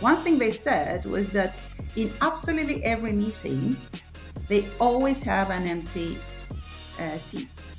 one 0.00 0.16
thing 0.16 0.38
they 0.38 0.50
said 0.50 1.04
was 1.04 1.30
that 1.32 1.60
in 1.94 2.10
absolutely 2.22 2.82
every 2.84 3.12
meeting, 3.12 3.76
they 4.48 4.66
always 4.78 5.22
have 5.22 5.50
an 5.50 5.66
empty 5.66 6.18
uh, 6.98 7.18
seat, 7.18 7.74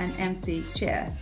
an 0.00 0.12
empty 0.18 0.62
chair. 0.74 1.16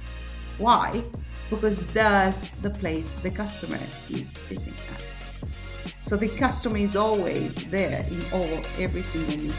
Why? 0.58 1.02
Because 1.50 1.86
that's 1.88 2.48
the 2.62 2.70
place 2.70 3.12
the 3.22 3.30
customer 3.30 3.78
is 4.08 4.30
sitting 4.30 4.74
at. 4.94 5.02
So 6.02 6.16
the 6.16 6.28
customer 6.28 6.78
is 6.78 6.96
always 6.96 7.54
there 7.70 8.04
in 8.10 8.22
all 8.32 8.62
every 8.78 9.02
single 9.02 9.36
meeting. 9.36 9.52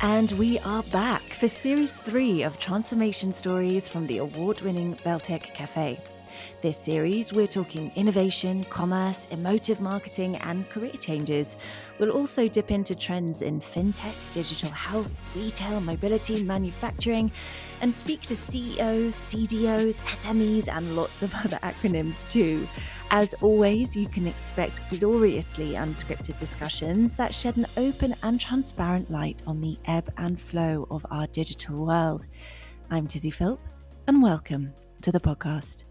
And 0.00 0.32
we 0.32 0.58
are 0.60 0.82
back 0.84 1.17
for 1.38 1.46
series 1.46 1.94
three 1.94 2.42
of 2.42 2.58
transformation 2.58 3.32
stories 3.32 3.88
from 3.88 4.08
the 4.08 4.18
award 4.18 4.60
winning 4.62 4.96
Valtech 4.96 5.54
Cafe. 5.54 5.96
This 6.62 6.76
series, 6.76 7.32
we're 7.32 7.46
talking 7.46 7.92
innovation, 7.94 8.64
commerce, 8.64 9.28
emotive 9.30 9.80
marketing, 9.80 10.34
and 10.38 10.68
career 10.68 10.90
changes. 10.94 11.56
We'll 12.00 12.10
also 12.10 12.48
dip 12.48 12.72
into 12.72 12.96
trends 12.96 13.42
in 13.42 13.60
fintech, 13.60 14.16
digital 14.32 14.70
health, 14.70 15.20
retail, 15.36 15.80
mobility, 15.80 16.42
manufacturing, 16.42 17.30
and 17.82 17.94
speak 17.94 18.22
to 18.22 18.34
CEOs, 18.34 19.14
CDOs, 19.14 20.00
SMEs, 20.00 20.66
and 20.66 20.96
lots 20.96 21.22
of 21.22 21.32
other 21.36 21.58
acronyms 21.62 22.28
too. 22.28 22.66
As 23.10 23.32
always, 23.40 23.96
you 23.96 24.06
can 24.06 24.26
expect 24.26 24.82
gloriously 25.00 25.72
unscripted 25.72 26.38
discussions 26.38 27.16
that 27.16 27.34
shed 27.34 27.56
an 27.56 27.64
open 27.78 28.14
and 28.22 28.38
transparent 28.38 29.10
light 29.10 29.42
on 29.46 29.58
the 29.58 29.78
ebb 29.86 30.12
and 30.18 30.38
flow 30.38 30.86
of 30.90 31.06
our 31.10 31.26
digital 31.28 31.86
world. 31.86 32.26
I'm 32.90 33.06
Tizzy 33.06 33.30
Philp, 33.30 33.60
and 34.06 34.22
welcome 34.22 34.74
to 35.00 35.10
the 35.10 35.20
podcast. 35.20 35.84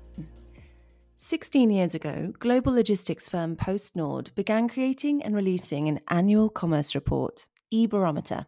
16 1.16 1.72
years 1.72 1.96
ago, 1.96 2.34
global 2.38 2.74
logistics 2.74 3.28
firm 3.28 3.56
PostNord 3.56 4.36
began 4.36 4.70
creating 4.70 5.24
and 5.24 5.36
releasing 5.36 5.88
an 5.88 6.00
annual 6.10 6.52
commerce 6.52 6.94
report, 6.94 7.48
eBarometer. 7.74 8.46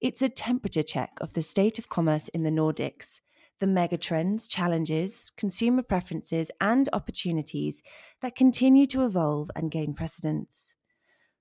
It's 0.00 0.22
a 0.22 0.28
temperature 0.28 0.84
check 0.84 1.10
of 1.20 1.32
the 1.32 1.42
state 1.42 1.76
of 1.80 1.88
commerce 1.88 2.28
in 2.28 2.44
the 2.44 2.50
Nordics, 2.50 3.18
the 3.58 3.66
megatrends, 3.66 4.48
challenges, 4.48 5.30
consumer 5.36 5.82
preferences, 5.82 6.50
and 6.60 6.88
opportunities 6.92 7.82
that 8.20 8.36
continue 8.36 8.86
to 8.86 9.04
evolve 9.04 9.50
and 9.56 9.70
gain 9.70 9.94
precedence. 9.94 10.74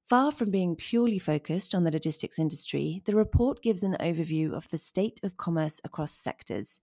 Far 0.08 0.32
from 0.32 0.52
being 0.52 0.76
purely 0.76 1.18
focused 1.18 1.74
on 1.74 1.84
the 1.84 1.92
logistics 1.92 2.38
industry, 2.38 3.02
the 3.06 3.16
report 3.16 3.62
gives 3.62 3.84
an 3.84 3.98
overview 4.00 4.54
of 4.54 4.70
the 4.70 4.78
state 4.78 5.20
of 5.24 5.38
commerce 5.38 5.82
across 5.84 6.12
sectors 6.12 6.80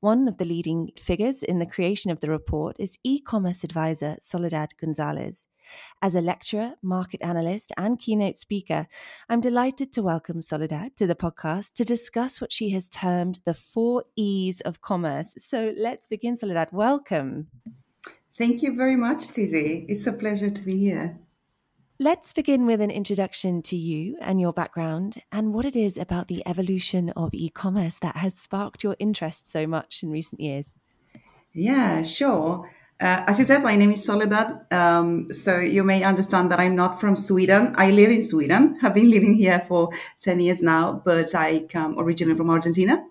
one 0.00 0.28
of 0.28 0.36
the 0.36 0.44
leading 0.44 0.90
figures 0.98 1.42
in 1.42 1.58
the 1.58 1.66
creation 1.66 2.10
of 2.10 2.20
the 2.20 2.30
report 2.30 2.76
is 2.78 2.98
e 3.04 3.20
commerce 3.20 3.64
advisor 3.64 4.16
Soledad 4.20 4.76
Gonzalez. 4.80 5.48
As 6.00 6.14
a 6.14 6.20
lecturer, 6.20 6.74
market 6.82 7.20
analyst, 7.22 7.72
and 7.76 7.98
keynote 7.98 8.36
speaker, 8.36 8.86
I'm 9.28 9.40
delighted 9.40 9.92
to 9.92 10.02
welcome 10.02 10.40
Soledad 10.40 10.96
to 10.96 11.06
the 11.06 11.14
podcast 11.14 11.74
to 11.74 11.84
discuss 11.84 12.40
what 12.40 12.52
she 12.52 12.70
has 12.70 12.88
termed 12.88 13.40
the 13.44 13.54
four 13.54 14.04
E's 14.16 14.60
of 14.62 14.80
commerce. 14.80 15.34
So 15.38 15.74
let's 15.76 16.06
begin, 16.06 16.36
Soledad. 16.36 16.68
Welcome. 16.72 17.48
Thank 18.36 18.62
you 18.62 18.74
very 18.76 18.96
much, 18.96 19.28
Tizzy. 19.28 19.84
It's 19.88 20.06
a 20.06 20.12
pleasure 20.12 20.50
to 20.50 20.62
be 20.62 20.78
here. 20.78 21.18
Let's 22.00 22.32
begin 22.32 22.64
with 22.64 22.80
an 22.80 22.92
introduction 22.92 23.60
to 23.62 23.74
you 23.74 24.18
and 24.20 24.40
your 24.40 24.52
background 24.52 25.20
and 25.32 25.52
what 25.52 25.64
it 25.64 25.74
is 25.74 25.98
about 25.98 26.28
the 26.28 26.46
evolution 26.46 27.10
of 27.16 27.34
e 27.34 27.48
commerce 27.48 27.98
that 27.98 28.18
has 28.18 28.36
sparked 28.36 28.84
your 28.84 28.94
interest 29.00 29.48
so 29.48 29.66
much 29.66 30.04
in 30.04 30.10
recent 30.12 30.40
years. 30.40 30.74
Yeah, 31.52 32.02
sure. 32.02 32.70
Uh, 33.00 33.24
as 33.26 33.40
you 33.40 33.44
said, 33.44 33.64
my 33.64 33.74
name 33.74 33.90
is 33.90 34.04
Soledad. 34.04 34.72
Um, 34.72 35.32
so 35.32 35.58
you 35.58 35.82
may 35.82 36.04
understand 36.04 36.52
that 36.52 36.60
I'm 36.60 36.76
not 36.76 37.00
from 37.00 37.16
Sweden. 37.16 37.74
I 37.76 37.90
live 37.90 38.12
in 38.12 38.22
Sweden, 38.22 38.76
have 38.80 38.94
been 38.94 39.10
living 39.10 39.34
here 39.34 39.64
for 39.66 39.90
10 40.20 40.38
years 40.38 40.62
now, 40.62 41.02
but 41.04 41.34
I 41.34 41.66
come 41.68 41.98
originally 41.98 42.36
from 42.36 42.50
Argentina. 42.50 43.04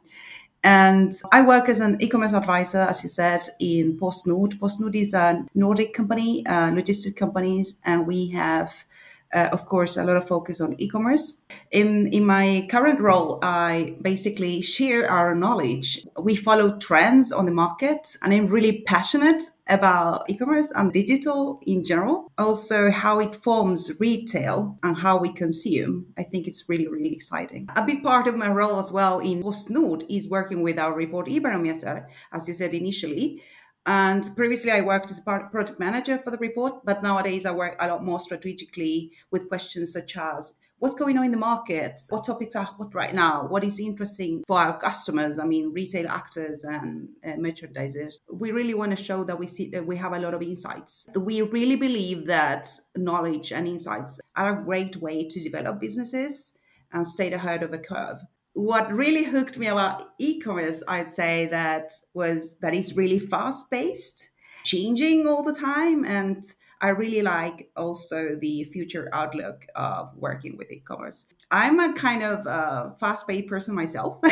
And 0.64 1.14
I 1.32 1.44
work 1.44 1.70
as 1.70 1.80
an 1.80 1.98
e-commerce 2.02 2.34
advisor, 2.34 2.82
as 2.82 3.04
you 3.04 3.10
said, 3.10 3.42
in 3.60 3.98
PostNord. 3.98 4.60
PostNord 4.60 4.96
is 4.96 5.14
a 5.14 5.46
Nordic 5.54 5.94
company, 5.94 6.46
uh, 6.46 6.72
logistic 6.72 7.16
companies, 7.16 7.78
and 7.86 8.06
we 8.06 8.30
have 8.30 8.86
uh, 9.34 9.50
of 9.52 9.66
course, 9.66 9.98
a 9.98 10.04
lot 10.04 10.18
of 10.18 10.28
focus 10.28 10.62
on 10.62 10.76
e-commerce. 10.78 11.42
In 11.72 12.08
in 12.08 12.26
my 12.26 12.68
current 12.70 13.00
role, 13.00 13.40
I 13.42 13.96
basically 14.02 14.62
share 14.62 15.10
our 15.10 15.36
knowledge. 15.36 16.06
We 16.22 16.36
follow 16.36 16.78
trends 16.78 17.32
on 17.32 17.46
the 17.46 17.52
market, 17.52 18.16
and 18.22 18.34
I'm 18.34 18.48
really 18.48 18.82
passionate 18.82 19.44
about 19.68 20.30
e-commerce 20.30 20.72
and 20.72 20.94
digital 20.94 21.60
in 21.66 21.84
general. 21.84 22.32
Also, 22.38 22.90
how 22.90 23.20
it 23.20 23.44
forms 23.44 23.92
retail 24.00 24.78
and 24.82 24.98
how 24.98 25.18
we 25.18 25.34
consume. 25.34 26.06
I 26.18 26.24
think 26.24 26.48
it's 26.48 26.70
really 26.70 26.88
really 26.88 27.14
exciting. 27.14 27.70
A 27.76 27.86
big 27.86 28.04
part 28.04 28.28
of 28.28 28.36
my 28.36 28.50
role 28.50 28.80
as 28.80 28.92
well 28.92 29.20
in 29.20 29.44
PostNord 29.44 30.06
is 30.10 30.30
working 30.30 30.62
with 30.62 30.80
our 30.80 30.94
report 30.94 31.28
eBarometer, 31.28 32.06
as 32.32 32.48
you 32.48 32.54
said 32.54 32.74
initially. 32.74 33.42
And 33.88 34.30
previously, 34.36 34.70
I 34.70 34.82
worked 34.82 35.12
as 35.12 35.18
a 35.18 35.22
project 35.22 35.80
manager 35.80 36.18
for 36.18 36.30
the 36.30 36.38
report, 36.38 36.84
but 36.84 37.02
nowadays 37.02 37.46
I 37.46 37.52
work 37.52 37.78
a 37.80 37.88
lot 37.88 38.04
more 38.04 38.20
strategically 38.20 39.14
with 39.32 39.48
questions 39.48 39.94
such 39.94 40.18
as 40.18 40.56
what's 40.80 40.94
going 40.94 41.18
on 41.18 41.24
in 41.24 41.32
the 41.32 41.38
market, 41.38 41.98
what 42.10 42.26
topics 42.26 42.54
are 42.58 42.66
hot 42.66 42.94
right 42.94 43.16
now, 43.16 43.48
what 43.48 43.64
is 43.64 43.80
interesting 43.80 44.44
for 44.46 44.60
our 44.60 44.78
customers, 44.78 45.40
I 45.40 45.46
mean, 45.46 45.72
retail 45.72 46.10
actors 46.10 46.66
and 46.66 47.08
uh, 47.26 47.32
merchandisers. 47.38 48.20
We 48.30 48.52
really 48.52 48.74
want 48.74 48.96
to 48.96 49.02
show 49.02 49.24
that 49.24 49.40
we 49.40 49.48
see 49.48 49.70
that 49.70 49.88
we 49.88 49.96
have 49.96 50.12
a 50.12 50.20
lot 50.20 50.34
of 50.34 50.42
insights. 50.42 51.08
We 51.16 51.42
really 51.42 51.78
believe 51.78 52.28
that 52.28 52.68
knowledge 52.96 53.54
and 53.54 53.70
insights 53.70 54.20
are 54.36 54.60
a 54.60 54.64
great 54.64 54.98
way 54.98 55.28
to 55.30 55.40
develop 55.40 55.80
businesses 55.80 56.54
and 56.92 57.08
stay 57.08 57.32
ahead 57.32 57.64
of 57.64 57.72
the 57.72 57.80
curve 57.80 58.20
what 58.58 58.92
really 58.92 59.24
hooked 59.24 59.60
me 59.60 59.68
about 59.68 60.02
e-commerce 60.18 60.82
i'd 60.88 61.14
say 61.14 61.46
that 61.46 61.92
was 62.16 62.56
that 62.56 62.74
it's 62.74 62.94
really 62.94 63.20
fast 63.20 63.70
paced 63.70 64.32
changing 64.64 65.28
all 65.28 65.44
the 65.44 65.54
time 65.54 66.04
and 66.04 66.44
i 66.82 66.90
really 66.90 67.22
like 67.22 67.70
also 67.78 68.36
the 68.42 68.64
future 68.64 69.10
outlook 69.14 69.68
of 69.76 70.10
working 70.16 70.58
with 70.58 70.72
e-commerce 70.72 71.28
i'm 71.52 71.80
a 71.80 71.94
kind 71.94 72.24
of 72.24 72.48
uh, 72.48 72.90
fast-paced 73.00 73.48
person 73.48 73.76
myself 73.76 74.20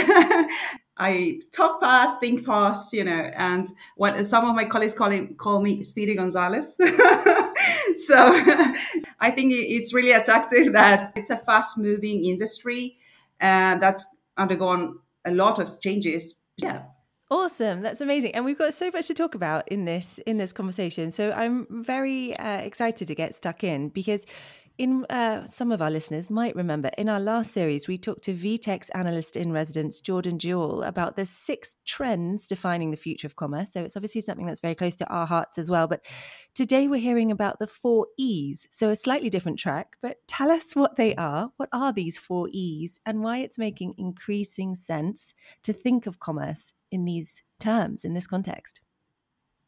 I 0.97 1.41
talk 1.51 1.81
fast, 1.81 2.21
think 2.21 2.45
fast, 2.45 2.93
you 2.93 3.03
know, 3.03 3.29
and 3.35 3.67
what 3.97 4.25
some 4.25 4.45
of 4.45 4.55
my 4.55 4.63
colleagues 4.63 4.93
call, 4.93 5.09
him, 5.09 5.35
call 5.35 5.61
me 5.61 5.83
Speedy 5.83 6.15
Gonzalez. 6.15 6.75
so 7.97 8.15
I 9.19 9.29
think 9.29 9.51
it's 9.51 9.93
really 9.93 10.13
attractive 10.13 10.71
that 10.71 11.09
it's 11.17 11.29
a 11.29 11.35
fast 11.35 11.77
moving 11.77 12.23
industry 12.23 12.97
and 13.39 13.81
that's 13.81 14.07
undergone 14.38 15.00
a 15.25 15.31
lot 15.31 15.59
of 15.59 15.79
changes. 15.81 16.35
Yeah. 16.57 16.84
Awesome. 17.31 17.81
That's 17.81 18.01
amazing. 18.01 18.35
And 18.35 18.46
we've 18.46 18.57
got 18.57 18.73
so 18.73 18.91
much 18.91 19.07
to 19.07 19.16
talk 19.16 19.34
about 19.34 19.68
in 19.69 19.85
this 19.85 20.19
in 20.28 20.38
this 20.38 20.53
conversation. 20.53 21.09
So 21.09 21.31
I'm 21.31 21.66
very 21.84 22.38
uh, 22.38 22.57
excited 22.57 23.07
to 23.07 23.16
get 23.16 23.34
stuck 23.34 23.63
in 23.63 23.90
because 23.90 24.28
in 24.77 25.05
uh, 25.09 25.45
some 25.45 25.71
of 25.71 25.81
our 25.81 25.89
listeners 25.89 26.29
might 26.29 26.55
remember 26.55 26.89
in 26.97 27.07
our 27.07 27.19
last 27.19 27.51
series, 27.51 27.87
we 27.87 27.97
talked 27.97 28.23
to 28.23 28.33
VTEX 28.33 28.89
analyst 28.93 29.35
in 29.35 29.53
residence 29.53 30.01
Jordan 30.01 30.37
Jewell 30.37 30.83
about 30.83 31.15
the 31.15 31.25
six 31.25 31.75
trends 31.85 32.45
defining 32.45 32.91
the 32.91 32.97
future 32.97 33.27
of 33.27 33.35
commerce. 33.35 33.72
So 33.72 33.83
it's 33.83 33.95
obviously 33.95 34.22
something 34.22 34.45
that's 34.45 34.59
very 34.59 34.75
close 34.75 34.95
to 34.97 35.07
our 35.07 35.25
hearts 35.25 35.57
as 35.57 35.69
well. 35.69 35.87
But 35.87 36.05
today 36.53 36.87
we're 36.87 36.99
hearing 36.99 37.31
about 37.31 37.59
the 37.59 37.67
four 37.67 38.07
E's. 38.17 38.67
So 38.69 38.89
a 38.89 38.95
slightly 38.95 39.29
different 39.29 39.59
track, 39.59 39.95
but 40.01 40.17
tell 40.27 40.51
us 40.51 40.75
what 40.75 40.97
they 40.97 41.16
are. 41.16 41.51
What 41.55 41.69
are 41.71 41.93
these 41.93 42.17
four 42.17 42.49
E's 42.51 42.99
and 43.05 43.23
why 43.23 43.37
it's 43.37 43.57
making 43.57 43.95
increasing 43.97 44.75
sense 44.75 45.33
to 45.63 45.71
think 45.71 46.05
of 46.05 46.19
commerce 46.19 46.73
in 46.91 47.05
these 47.05 47.41
terms, 47.59 48.03
in 48.03 48.13
this 48.13 48.28
context? 48.28 48.81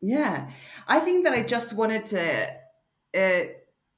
Yeah, 0.01 0.49
I 0.87 0.99
think 0.99 1.23
that 1.23 1.33
I 1.33 1.43
just 1.43 1.73
wanted 1.73 2.05
to. 2.07 2.47
Uh, 3.17 3.39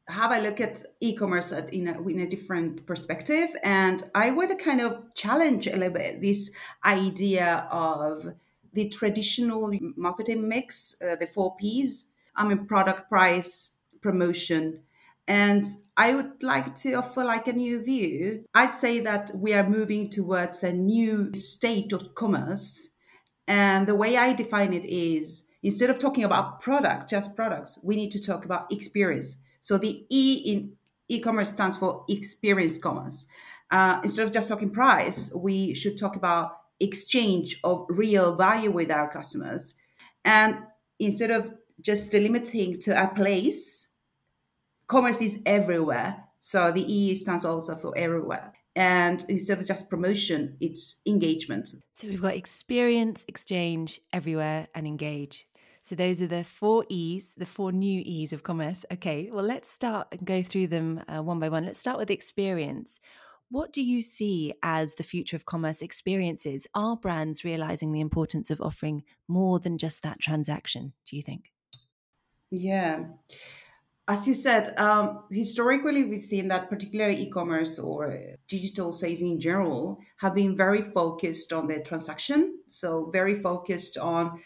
have 0.10 0.32
a 0.32 0.40
look 0.40 0.60
at 0.60 0.84
e-commerce 1.00 1.52
in 1.52 1.88
a, 1.88 2.08
in 2.08 2.20
a 2.20 2.28
different 2.28 2.86
perspective 2.86 3.50
and 3.64 4.04
i 4.16 4.32
would 4.32 4.58
kind 4.60 4.82
of 4.82 5.14
challenge 5.14 5.68
a 5.68 5.76
little 5.76 5.94
bit 5.94 6.20
this 6.22 6.52
idea 6.84 7.68
of 7.72 8.34
the 8.74 8.90
traditional 8.90 9.72
marketing 9.96 10.48
mix 10.48 10.96
uh, 11.02 11.16
the 11.16 11.28
four 11.28 11.56
p's. 11.58 12.08
I 12.36 12.48
mean 12.48 12.66
product 12.66 13.10
price 13.10 13.78
promotion. 14.02 14.82
And 15.28 15.66
i 15.98 16.14
would 16.14 16.42
like 16.42 16.76
to 16.76 16.94
offer 16.94 17.24
like 17.24 17.48
a 17.48 17.54
new 17.54 17.84
view. 17.84 18.46
I'd 18.54 18.76
say 18.76 19.00
that 19.02 19.32
we 19.36 19.54
are 19.54 19.68
moving 19.68 20.10
towards 20.10 20.64
a 20.64 20.74
new 20.74 21.34
state 21.36 21.92
of 21.94 22.16
commerce 22.16 22.90
and 23.48 23.88
the 23.88 23.96
way 23.96 24.16
i 24.16 24.32
define 24.34 24.74
it 24.74 24.86
is 24.86 25.48
instead 25.64 25.90
of 25.90 26.00
talking 26.00 26.24
about 26.24 26.62
product 26.62 27.10
just 27.10 27.36
products 27.36 27.80
we 27.84 27.96
need 27.96 28.12
to 28.12 28.22
talk 28.22 28.46
about 28.46 28.72
experience 28.72 29.38
so 29.62 29.78
the 29.78 30.06
E 30.10 30.36
in 30.46 30.74
e-commerce 31.08 31.52
stands 31.52 31.78
for 31.78 32.06
experience 32.08 32.78
commerce. 32.78 33.26
Uh, 33.72 34.00
instead 34.04 34.26
of 34.26 34.32
just 34.32 34.50
talking 34.50 34.70
price, 34.70 35.32
we 35.36 35.74
should 35.74 35.98
talk 35.98 36.16
about 36.16 36.58
exchange 36.80 37.60
of 37.64 37.86
real 37.90 38.36
value 38.36 38.72
with 38.72 38.92
our 38.92 39.10
customers. 39.10 39.74
And 40.24 40.58
instead 41.00 41.32
of 41.32 41.52
just 41.82 42.14
limiting 42.14 42.80
to 42.82 43.04
a 43.04 43.08
place, 43.08 43.90
commerce 44.88 45.22
is 45.22 45.40
everywhere. 45.46 46.26
So 46.40 46.72
the 46.72 46.92
E 46.92 47.16
stands 47.16 47.46
also 47.46 47.76
for 47.76 47.98
everywhere. 47.98 48.54
And 48.76 49.26
instead 49.28 49.60
of 49.60 49.68
just 49.68 49.90
promotion, 49.90 50.56
it's 50.62 51.02
engagement. 51.06 51.70
So 51.96 52.08
we've 52.08 52.22
got 52.22 52.36
experience, 52.36 53.26
exchange, 53.28 54.00
everywhere, 54.14 54.68
and 54.74 54.88
engage. 54.88 55.48
So 55.84 55.96
those 55.96 56.22
are 56.22 56.28
the 56.28 56.44
four 56.44 56.86
E's, 56.90 57.34
the 57.36 57.46
four 57.46 57.72
new 57.72 58.02
E's 58.06 58.34
of 58.34 58.44
commerce. 58.44 58.86
Okay, 58.92 59.30
well, 59.32 59.44
let's 59.44 59.70
start 59.70 60.08
and 60.12 60.26
go 60.26 60.44
through 60.44 60.68
them 60.68 61.02
uh, 61.08 61.22
one 61.22 61.40
by 61.40 61.50
one. 61.50 61.66
Let's 61.66 61.80
start 61.80 61.98
with 61.98 62.12
experience. 62.12 63.00
What 63.50 63.74
do 63.74 63.82
you 63.82 64.04
see 64.04 64.54
as 64.62 64.96
the 64.96 65.04
future 65.04 65.36
of 65.36 65.46
commerce 65.46 65.82
experiences? 65.82 66.68
Are 66.76 66.96
brands 66.96 67.44
realizing 67.44 67.92
the 67.92 68.02
importance 68.02 68.52
of 68.52 68.62
offering 68.62 69.04
more 69.28 69.60
than 69.60 69.80
just 69.80 70.04
that 70.04 70.20
transaction, 70.20 70.94
do 71.06 71.16
you 71.16 71.24
think? 71.24 71.52
Yeah 72.52 73.06
as 74.10 74.28
you 74.28 74.34
said, 74.34 74.76
um, 74.80 75.24
historically 75.32 76.04
we've 76.04 76.20
seen 76.20 76.48
that 76.48 76.68
particularly 76.68 77.22
e-commerce 77.22 77.78
or 77.78 78.20
digital 78.48 78.92
sales 78.92 79.22
in 79.22 79.40
general 79.40 80.00
have 80.18 80.34
been 80.34 80.58
very 80.58 80.82
focused 80.82 81.54
on 81.54 81.68
the 81.68 81.80
transaction. 81.80 82.58
So 82.66 83.12
very 83.14 83.40
focused 83.40 84.00
on 84.00 84.42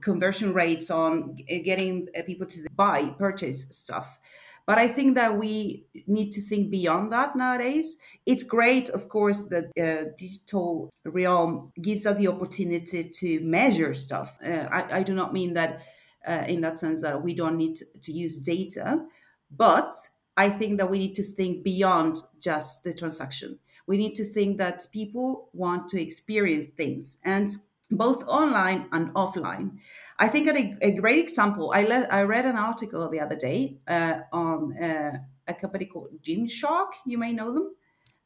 conversion 0.00 0.54
rates, 0.54 0.88
on 0.88 1.34
getting 1.34 2.06
uh, 2.16 2.22
people 2.22 2.46
to 2.46 2.68
buy, 2.76 3.08
purchase 3.18 3.66
stuff. 3.70 4.20
But 4.66 4.78
I 4.78 4.86
think 4.86 5.16
that 5.16 5.36
we 5.36 5.86
need 6.06 6.30
to 6.32 6.40
think 6.40 6.70
beyond 6.70 7.10
that 7.12 7.34
nowadays. 7.34 7.96
It's 8.24 8.44
great, 8.44 8.88
of 8.90 9.08
course, 9.08 9.44
that 9.44 9.64
uh, 9.80 10.10
digital 10.16 10.90
realm 11.04 11.72
gives 11.80 12.06
us 12.06 12.18
the 12.18 12.28
opportunity 12.28 13.02
to 13.02 13.40
measure 13.40 13.94
stuff. 13.94 14.36
Uh, 14.44 14.68
I, 14.70 14.98
I 14.98 15.02
do 15.02 15.14
not 15.14 15.32
mean 15.32 15.54
that 15.54 15.80
uh, 16.26 16.44
in 16.46 16.60
that 16.62 16.78
sense 16.78 17.02
that 17.02 17.22
we 17.22 17.34
don't 17.34 17.56
need 17.56 17.78
to 18.02 18.12
use 18.12 18.40
data. 18.40 19.04
But 19.50 19.96
I 20.36 20.50
think 20.50 20.78
that 20.78 20.90
we 20.90 20.98
need 20.98 21.14
to 21.16 21.22
think 21.22 21.64
beyond 21.64 22.18
just 22.40 22.84
the 22.84 22.94
transaction. 22.94 23.58
We 23.86 23.96
need 23.96 24.14
to 24.16 24.24
think 24.24 24.58
that 24.58 24.86
people 24.92 25.48
want 25.52 25.88
to 25.90 26.00
experience 26.00 26.68
things 26.76 27.18
and 27.24 27.56
both 27.90 28.22
online 28.28 28.86
and 28.92 29.08
offline. 29.14 29.78
I 30.18 30.28
think 30.28 30.48
a, 30.48 30.86
a 30.86 30.90
great 30.90 31.18
example, 31.18 31.72
I, 31.74 31.84
le- 31.84 32.08
I 32.10 32.22
read 32.22 32.44
an 32.44 32.56
article 32.56 33.08
the 33.08 33.20
other 33.20 33.36
day 33.36 33.78
uh, 33.88 34.20
on 34.30 34.76
uh, 34.76 35.18
a 35.46 35.54
company 35.54 35.86
called 35.86 36.10
Gymshark. 36.22 36.88
You 37.06 37.16
may 37.16 37.32
know 37.32 37.54
them. 37.54 37.74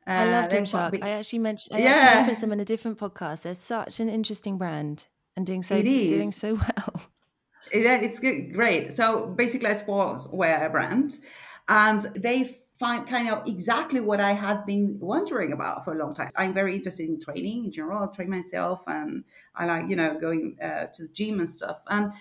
Uh, 0.04 0.10
I 0.10 0.30
love 0.30 0.50
Gymshark. 0.50 1.00
I 1.00 1.10
actually 1.10 1.38
mentioned, 1.38 1.76
I 1.76 1.82
yeah. 1.82 1.90
actually 1.90 2.18
referenced 2.18 2.40
them 2.40 2.52
in 2.52 2.60
a 2.60 2.64
different 2.64 2.98
podcast. 2.98 3.42
They're 3.42 3.54
such 3.54 4.00
an 4.00 4.08
interesting 4.08 4.58
brand 4.58 5.06
and 5.36 5.46
doing 5.46 5.62
so 5.62 5.80
doing 5.80 6.32
so 6.32 6.54
well 6.76 7.02
yeah, 7.72 7.96
it's 7.96 8.18
great. 8.18 8.92
So 8.92 9.28
basically, 9.28 9.68
I 9.68 9.74
sportswear 9.74 10.70
brand, 10.70 11.16
and 11.68 12.02
they 12.16 12.56
find 12.78 13.06
kind 13.06 13.30
of 13.30 13.46
exactly 13.46 14.00
what 14.00 14.20
I 14.20 14.32
had 14.32 14.66
been 14.66 14.98
wondering 14.98 15.52
about 15.52 15.84
for 15.84 15.94
a 15.94 15.98
long 15.98 16.14
time. 16.14 16.30
I'm 16.36 16.52
very 16.52 16.74
interested 16.74 17.08
in 17.08 17.20
training 17.20 17.66
in 17.66 17.72
general. 17.72 18.02
I 18.02 18.14
train 18.14 18.30
myself, 18.30 18.82
and 18.86 19.24
I 19.54 19.66
like 19.66 19.88
you 19.88 19.96
know 19.96 20.18
going 20.18 20.56
uh, 20.60 20.86
to 20.94 21.02
the 21.02 21.08
gym 21.12 21.40
and 21.40 21.48
stuff. 21.48 21.80
And 21.88 22.12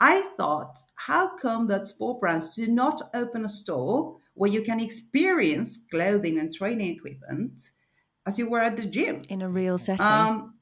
I 0.00 0.22
thought, 0.36 0.78
how 0.94 1.36
come 1.36 1.66
that 1.68 1.86
sport 1.86 2.20
brands 2.20 2.54
do 2.54 2.68
not 2.68 3.02
open 3.14 3.44
a 3.44 3.48
store 3.48 4.16
where 4.34 4.50
you 4.50 4.62
can 4.62 4.80
experience 4.80 5.80
clothing 5.90 6.38
and 6.38 6.54
training 6.54 6.96
equipment 6.96 7.70
as 8.24 8.38
you 8.38 8.48
were 8.48 8.60
at 8.60 8.76
the 8.76 8.86
gym 8.86 9.22
in 9.28 9.42
a 9.42 9.48
real 9.48 9.78
setting? 9.78 10.06
Um, 10.06 10.54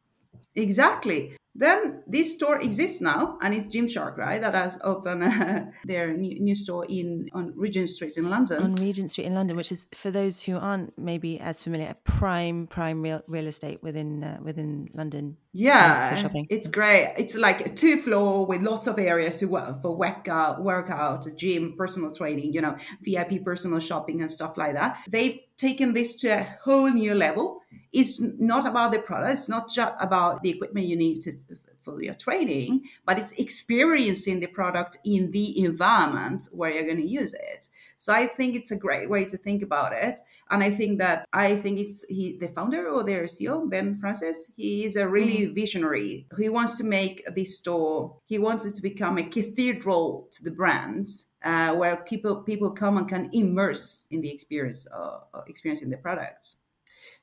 exactly. 0.54 1.35
Then 1.58 2.02
this 2.06 2.34
store 2.34 2.60
exists 2.60 3.00
now, 3.00 3.38
and 3.40 3.54
it's 3.54 3.66
Gymshark, 3.66 4.18
right? 4.18 4.40
That 4.40 4.54
has 4.54 4.78
opened 4.84 5.24
uh, 5.24 5.60
their 5.84 6.14
new, 6.14 6.38
new 6.38 6.54
store 6.54 6.84
in 6.88 7.28
on 7.32 7.52
Regent 7.56 7.88
Street 7.88 8.16
in 8.16 8.28
London. 8.28 8.62
On 8.62 8.74
Regent 8.74 9.10
Street 9.10 9.24
in 9.24 9.34
London, 9.34 9.56
which 9.56 9.72
is 9.72 9.86
for 9.94 10.10
those 10.10 10.42
who 10.42 10.58
aren't 10.58 10.96
maybe 10.98 11.40
as 11.40 11.62
familiar, 11.62 11.94
prime 12.04 12.66
prime 12.66 13.00
real, 13.02 13.22
real 13.26 13.46
estate 13.46 13.82
within 13.82 14.22
uh, 14.22 14.38
within 14.42 14.88
London. 14.92 15.38
Yeah, 15.58 16.10
for 16.10 16.16
shopping. 16.20 16.46
It's 16.50 16.68
great. 16.68 17.14
It's 17.16 17.34
like 17.34 17.64
a 17.64 17.70
two 17.70 18.02
floor 18.02 18.44
with 18.44 18.60
lots 18.60 18.86
of 18.86 18.98
areas 18.98 19.38
to 19.38 19.46
work 19.46 19.80
for 19.80 19.96
workout, 19.96 20.62
workout, 20.62 21.26
gym, 21.36 21.74
personal 21.78 22.12
training, 22.12 22.52
you 22.52 22.60
know, 22.60 22.76
VIP 23.00 23.42
personal 23.42 23.80
shopping 23.80 24.20
and 24.20 24.30
stuff 24.30 24.58
like 24.58 24.74
that. 24.74 24.98
They've 25.08 25.40
taken 25.56 25.94
this 25.94 26.14
to 26.16 26.28
a 26.28 26.46
whole 26.62 26.88
new 26.90 27.14
level. 27.14 27.62
It's 27.90 28.20
not 28.20 28.66
about 28.66 28.92
the 28.92 28.98
product. 28.98 29.32
It's 29.32 29.48
not 29.48 29.70
just 29.70 29.94
about 29.98 30.42
the 30.42 30.50
equipment 30.50 30.88
you 30.88 30.96
need 30.96 31.22
to, 31.22 31.32
for 31.80 32.02
your 32.02 32.14
training, 32.14 32.82
but 33.06 33.18
it's 33.18 33.32
experiencing 33.32 34.40
the 34.40 34.48
product 34.48 34.98
in 35.06 35.30
the 35.30 35.64
environment 35.64 36.48
where 36.52 36.70
you're 36.70 36.84
going 36.84 37.00
to 37.00 37.08
use 37.08 37.32
it. 37.32 37.68
So 37.98 38.12
I 38.12 38.26
think 38.26 38.54
it's 38.54 38.70
a 38.70 38.76
great 38.76 39.08
way 39.08 39.24
to 39.24 39.36
think 39.36 39.62
about 39.62 39.92
it. 39.92 40.20
And 40.50 40.62
I 40.62 40.70
think 40.70 40.98
that 40.98 41.26
I 41.32 41.56
think 41.56 41.78
it's 41.78 42.04
he, 42.04 42.36
the 42.38 42.48
founder 42.48 42.88
or 42.88 43.04
their 43.04 43.24
CEO, 43.24 43.68
Ben 43.68 43.98
Francis, 43.98 44.52
he 44.56 44.84
is 44.84 44.96
a 44.96 45.08
really 45.08 45.46
mm. 45.46 45.54
visionary. 45.54 46.26
He 46.36 46.48
wants 46.48 46.76
to 46.78 46.84
make 46.84 47.24
this 47.34 47.58
store, 47.58 48.16
he 48.26 48.38
wants 48.38 48.64
it 48.64 48.74
to 48.76 48.82
become 48.82 49.18
a 49.18 49.24
cathedral 49.24 50.28
to 50.32 50.44
the 50.44 50.50
brands 50.50 51.26
uh, 51.44 51.74
where 51.74 51.96
people 51.96 52.36
people 52.36 52.70
come 52.70 52.98
and 52.98 53.08
can 53.08 53.30
immerse 53.32 54.06
in 54.10 54.20
the 54.20 54.30
experience 54.30 54.86
uh, 54.92 55.20
experiencing 55.46 55.90
the 55.90 55.96
products. 55.96 56.56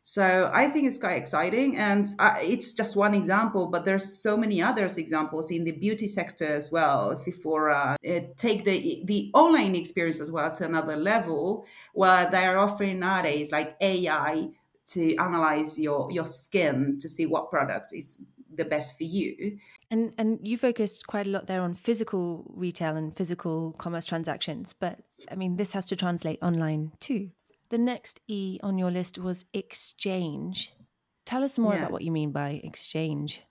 So 0.02 0.52
I 0.54 0.68
think 0.68 0.88
it's 0.88 1.00
quite 1.00 1.18
exciting, 1.18 1.78
and 1.78 2.08
uh, 2.20 2.36
it's 2.42 2.74
just 2.74 2.96
one 2.98 3.14
example, 3.14 3.68
but 3.68 3.86
there's 3.86 4.22
so 4.22 4.36
many 4.36 4.62
others 4.62 4.98
examples 4.98 5.50
in 5.50 5.64
the 5.64 5.72
beauty 5.72 6.08
sector 6.08 6.46
as 6.46 6.72
well. 6.72 7.16
Sephora 7.16 7.98
uh, 8.06 8.20
take 8.36 8.66
the 8.66 9.02
the 9.06 9.32
online 9.34 9.76
experience 9.76 10.20
as 10.20 10.30
well 10.30 10.52
to 10.52 10.66
another 10.66 10.98
level, 10.98 11.66
where 11.94 12.30
they 12.30 12.44
are 12.46 12.58
offering 12.58 13.00
nowadays 13.00 13.52
like 13.52 13.78
AI 13.80 14.50
to 14.88 15.16
analyze 15.16 15.80
your 15.80 16.12
your 16.12 16.28
skin 16.28 16.98
to 17.00 17.08
see 17.08 17.26
what 17.26 17.50
product 17.50 17.94
is 17.94 18.22
the 18.56 18.66
best 18.66 18.98
for 18.98 19.04
you. 19.04 19.58
And 19.90 20.14
and 20.18 20.40
you 20.46 20.58
focused 20.58 21.08
quite 21.08 21.28
a 21.28 21.30
lot 21.30 21.48
there 21.48 21.62
on 21.62 21.76
physical 21.76 22.52
retail 22.56 22.96
and 22.96 23.16
physical 23.16 23.74
commerce 23.78 24.06
transactions, 24.06 24.74
but 24.74 25.00
I 25.32 25.36
mean 25.36 25.58
this 25.58 25.74
has 25.74 25.86
to 25.88 25.96
translate 25.96 26.40
online 26.42 26.92
too. 27.00 27.32
The 27.74 27.80
next 27.80 28.22
E 28.28 28.60
on 28.62 28.78
your 28.78 28.92
list 28.92 29.18
was 29.18 29.46
exchange. 29.52 30.76
Tell 31.26 31.44
us 31.44 31.58
more 31.58 31.74
yeah. 31.74 31.80
about 31.80 31.92
what 31.92 32.04
you 32.04 32.12
mean 32.12 32.32
by 32.32 32.62
exchange. 32.64 33.42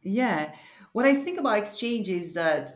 Yeah. 0.00 0.52
What 0.92 1.04
I 1.04 1.14
think 1.14 1.38
about 1.38 1.58
exchange 1.58 2.08
is 2.08 2.32
that 2.32 2.70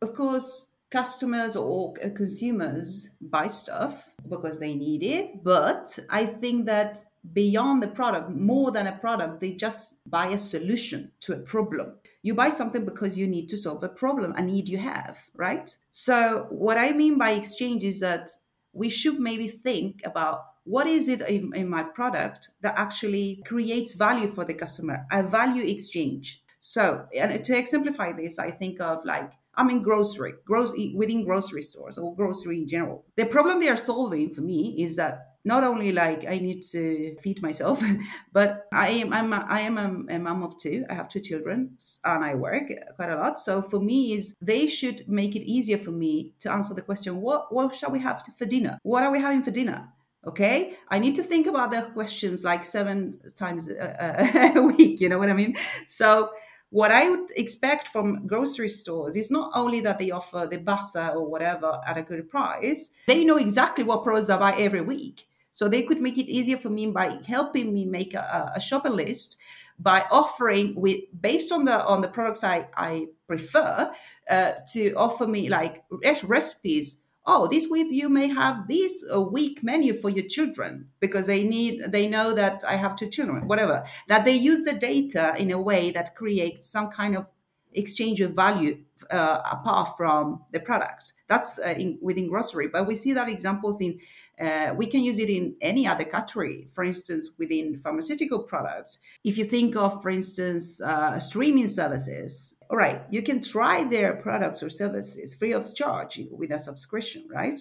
of 0.00 0.14
course 0.14 0.68
customers 0.90 1.56
or 1.56 1.92
consumers 2.16 3.10
buy 3.20 3.48
stuff 3.48 4.14
because 4.26 4.58
they 4.58 4.74
need 4.74 5.02
it, 5.02 5.44
but 5.44 5.98
I 6.08 6.24
think 6.24 6.64
that 6.64 7.00
beyond 7.34 7.82
the 7.82 7.88
product, 7.88 8.30
more 8.30 8.70
than 8.70 8.86
a 8.86 8.96
product, 8.96 9.42
they 9.42 9.52
just 9.52 10.08
buy 10.10 10.28
a 10.28 10.38
solution 10.38 11.12
to 11.20 11.34
a 11.34 11.38
problem. 11.40 11.96
You 12.22 12.34
buy 12.34 12.48
something 12.48 12.86
because 12.86 13.18
you 13.18 13.26
need 13.26 13.50
to 13.50 13.58
solve 13.58 13.82
a 13.84 13.88
problem, 13.90 14.32
a 14.38 14.42
need 14.42 14.70
you 14.70 14.78
have, 14.78 15.18
right? 15.34 15.76
So, 15.92 16.46
what 16.48 16.78
I 16.78 16.92
mean 16.92 17.18
by 17.18 17.32
exchange 17.32 17.84
is 17.84 18.00
that 18.00 18.30
we 18.74 18.88
should 18.88 19.18
maybe 19.18 19.48
think 19.48 20.02
about 20.04 20.40
what 20.64 20.86
is 20.86 21.08
it 21.08 21.20
in, 21.22 21.54
in 21.54 21.68
my 21.68 21.82
product 21.82 22.50
that 22.62 22.78
actually 22.78 23.42
creates 23.46 23.94
value 23.94 24.28
for 24.28 24.44
the 24.44 24.54
customer, 24.54 25.06
a 25.12 25.22
value 25.22 25.62
exchange. 25.62 26.42
So, 26.60 27.06
and 27.14 27.44
to 27.44 27.58
exemplify 27.58 28.12
this, 28.12 28.38
I 28.38 28.50
think 28.50 28.80
of 28.80 29.04
like 29.04 29.32
I'm 29.56 29.70
in 29.70 29.82
grocery, 29.82 30.34
grocery 30.44 30.94
within 30.96 31.24
grocery 31.24 31.62
stores 31.62 31.98
or 31.98 32.14
grocery 32.16 32.58
in 32.58 32.66
general. 32.66 33.04
The 33.16 33.26
problem 33.26 33.60
they 33.60 33.68
are 33.68 33.76
solving 33.76 34.34
for 34.34 34.40
me 34.40 34.82
is 34.82 34.96
that 34.96 35.33
not 35.44 35.62
only 35.62 35.92
like 35.92 36.26
I 36.26 36.38
need 36.38 36.62
to 36.72 37.16
feed 37.22 37.42
myself, 37.42 37.82
but 38.32 38.66
I 38.72 38.88
am 38.88 39.12
I'm 39.12 39.32
a, 39.32 39.46
I 39.48 39.60
am 39.60 39.78
a, 39.78 40.14
a, 40.14 40.18
mom 40.18 40.42
of 40.42 40.58
two. 40.58 40.84
I 40.88 40.94
have 40.94 41.08
two 41.08 41.20
children 41.20 41.76
and 42.04 42.24
I 42.24 42.34
work 42.34 42.72
quite 42.96 43.10
a 43.10 43.16
lot. 43.16 43.38
So 43.38 43.62
for 43.62 43.80
me, 43.80 44.14
is 44.14 44.36
they 44.40 44.66
should 44.66 45.08
make 45.08 45.36
it 45.36 45.42
easier 45.42 45.78
for 45.78 45.90
me 45.90 46.32
to 46.40 46.50
answer 46.50 46.74
the 46.74 46.82
question: 46.82 47.20
What 47.20 47.52
what 47.52 47.74
shall 47.74 47.90
we 47.90 48.00
have 48.00 48.22
for 48.36 48.46
dinner? 48.46 48.78
What 48.82 49.02
are 49.02 49.12
we 49.12 49.20
having 49.20 49.42
for 49.42 49.50
dinner? 49.50 49.88
Okay, 50.26 50.76
I 50.88 50.98
need 50.98 51.16
to 51.16 51.22
think 51.22 51.46
about 51.46 51.70
the 51.70 51.82
questions 51.82 52.42
like 52.42 52.64
seven 52.64 53.20
times 53.36 53.68
a, 53.68 54.52
a 54.56 54.62
week. 54.62 55.00
You 55.00 55.10
know 55.10 55.18
what 55.18 55.28
I 55.28 55.34
mean? 55.34 55.54
So 55.86 56.30
what 56.70 56.90
I 56.90 57.08
would 57.08 57.30
expect 57.36 57.86
from 57.88 58.26
grocery 58.26 58.68
stores 58.68 59.14
is 59.14 59.30
not 59.30 59.52
only 59.54 59.80
that 59.82 59.98
they 59.98 60.10
offer 60.10 60.48
the 60.50 60.56
butter 60.56 61.12
or 61.14 61.24
whatever 61.24 61.78
at 61.86 61.98
a 61.98 62.02
good 62.02 62.28
price, 62.28 62.90
they 63.06 63.24
know 63.24 63.36
exactly 63.36 63.84
what 63.84 64.02
products 64.02 64.28
I 64.28 64.38
buy 64.38 64.54
every 64.58 64.80
week. 64.80 65.28
So 65.54 65.68
they 65.68 65.84
could 65.84 66.00
make 66.00 66.18
it 66.18 66.28
easier 66.28 66.58
for 66.58 66.68
me 66.68 66.88
by 66.88 67.18
helping 67.26 67.72
me 67.72 67.84
make 67.84 68.12
a, 68.12 68.52
a 68.56 68.60
shopping 68.60 68.92
list 68.92 69.38
by 69.78 70.04
offering 70.10 70.74
with 70.74 71.00
based 71.20 71.52
on 71.52 71.64
the 71.64 71.84
on 71.86 72.00
the 72.00 72.08
products 72.08 72.44
I, 72.44 72.66
I 72.76 73.06
prefer 73.26 73.92
uh, 74.28 74.52
to 74.72 74.92
offer 74.94 75.26
me 75.26 75.48
like 75.48 75.84
recipes. 76.24 76.98
Oh 77.26 77.46
this 77.46 77.68
week 77.68 77.90
you 77.90 78.08
may 78.08 78.28
have 78.28 78.68
this 78.68 79.04
week 79.30 79.62
menu 79.62 79.98
for 79.98 80.10
your 80.10 80.26
children 80.26 80.88
because 81.00 81.26
they 81.26 81.42
need 81.42 81.84
they 81.88 82.06
know 82.06 82.34
that 82.34 82.62
i 82.68 82.76
have 82.76 82.96
two 82.96 83.08
children 83.08 83.48
whatever. 83.48 83.84
That 84.08 84.24
they 84.24 84.34
use 84.34 84.64
the 84.64 84.74
data 84.74 85.34
in 85.38 85.50
a 85.50 85.60
way 85.60 85.90
that 85.92 86.16
creates 86.16 86.68
some 86.68 86.90
kind 86.90 87.16
of 87.16 87.26
exchange 87.72 88.20
of 88.20 88.32
value 88.32 88.84
uh, 89.10 89.40
apart 89.50 89.96
from 89.96 90.44
the 90.52 90.60
product. 90.60 91.14
That's 91.26 91.58
uh, 91.58 91.74
in, 91.76 91.98
within 92.02 92.28
grocery 92.28 92.68
but 92.68 92.86
we 92.86 92.94
see 92.94 93.14
that 93.14 93.28
examples 93.28 93.80
in 93.80 94.00
uh, 94.40 94.74
we 94.76 94.86
can 94.86 95.02
use 95.02 95.18
it 95.18 95.30
in 95.30 95.54
any 95.60 95.86
other 95.86 96.04
category, 96.04 96.68
for 96.72 96.84
instance, 96.84 97.30
within 97.38 97.76
pharmaceutical 97.78 98.40
products. 98.40 99.00
If 99.22 99.38
you 99.38 99.44
think 99.44 99.76
of, 99.76 100.02
for 100.02 100.10
instance, 100.10 100.80
uh, 100.80 101.18
streaming 101.20 101.68
services, 101.68 102.54
all 102.68 102.76
right, 102.76 103.02
you 103.10 103.22
can 103.22 103.40
try 103.40 103.84
their 103.84 104.14
products 104.14 104.62
or 104.62 104.70
services 104.70 105.34
free 105.34 105.52
of 105.52 105.72
charge 105.74 106.20
with 106.30 106.50
a 106.50 106.58
subscription, 106.58 107.26
right? 107.30 107.60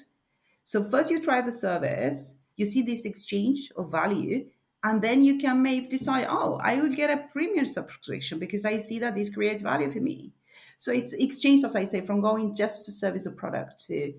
So 0.63 0.89
first 0.89 1.11
you 1.11 1.21
try 1.21 1.41
the 1.41 1.51
service, 1.51 2.35
you 2.55 2.65
see 2.65 2.81
this 2.81 3.05
exchange 3.05 3.71
of 3.75 3.91
value, 3.91 4.45
and 4.83 5.01
then 5.01 5.23
you 5.23 5.37
can 5.37 5.61
maybe 5.61 5.87
decide, 5.87 6.27
oh, 6.29 6.59
I 6.61 6.81
will 6.81 6.93
get 6.93 7.09
a 7.09 7.25
premium 7.31 7.65
subscription 7.65 8.39
because 8.39 8.65
I 8.65 8.79
see 8.79 8.99
that 8.99 9.15
this 9.15 9.33
creates 9.33 9.61
value 9.61 9.89
for 9.89 10.01
me. 10.01 10.33
So 10.77 10.91
it's 10.91 11.13
exchange, 11.13 11.63
as 11.63 11.75
I 11.75 11.85
say, 11.85 12.01
from 12.01 12.19
going 12.19 12.53
just 12.53 12.85
to 12.85 12.91
service 12.91 13.25
or 13.25 13.31
product 13.31 13.85
to 13.87 14.13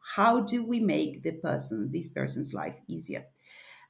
how 0.00 0.40
do 0.40 0.64
we 0.64 0.80
make 0.80 1.22
the 1.22 1.32
person 1.32 1.90
this 1.92 2.08
person's 2.08 2.52
life 2.54 2.76
easier? 2.88 3.26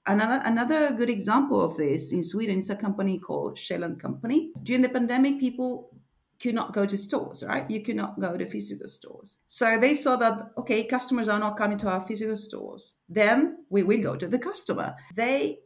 Another 0.07 0.41
another 0.45 0.93
good 0.93 1.11
example 1.11 1.61
of 1.61 1.77
this 1.77 2.13
in 2.13 2.25
sweden 2.25 2.59
is 2.59 2.71
a 2.71 2.77
company 2.77 3.19
called 3.19 3.57
Kjell 3.57 3.85
and 3.85 4.01
Company. 4.01 4.53
During 4.63 4.83
the 4.83 4.89
pandemic 4.89 5.39
people 5.39 5.91
could 6.41 6.55
not 6.55 6.73
go 6.73 6.87
to 6.87 6.97
stores 6.97 7.45
right? 7.47 7.71
You 7.71 7.83
could 7.83 7.97
not 7.97 8.19
go 8.19 8.37
to 8.37 8.49
physical 8.49 8.89
stores. 8.89 9.41
So 9.47 9.79
they 9.79 9.95
saw 9.95 10.17
that 10.17 10.53
okay 10.57 10.85
customers 10.85 11.29
are 11.29 11.39
not 11.39 11.57
coming 11.57 11.79
to 11.79 11.89
our 11.89 12.07
physical 12.07 12.37
stores. 12.37 12.97
Then 13.09 13.65
we 13.69 13.83
will 13.83 14.01
go 14.01 14.17
to 14.17 14.27
the 14.27 14.39
customer. 14.39 14.95
They 15.15 15.59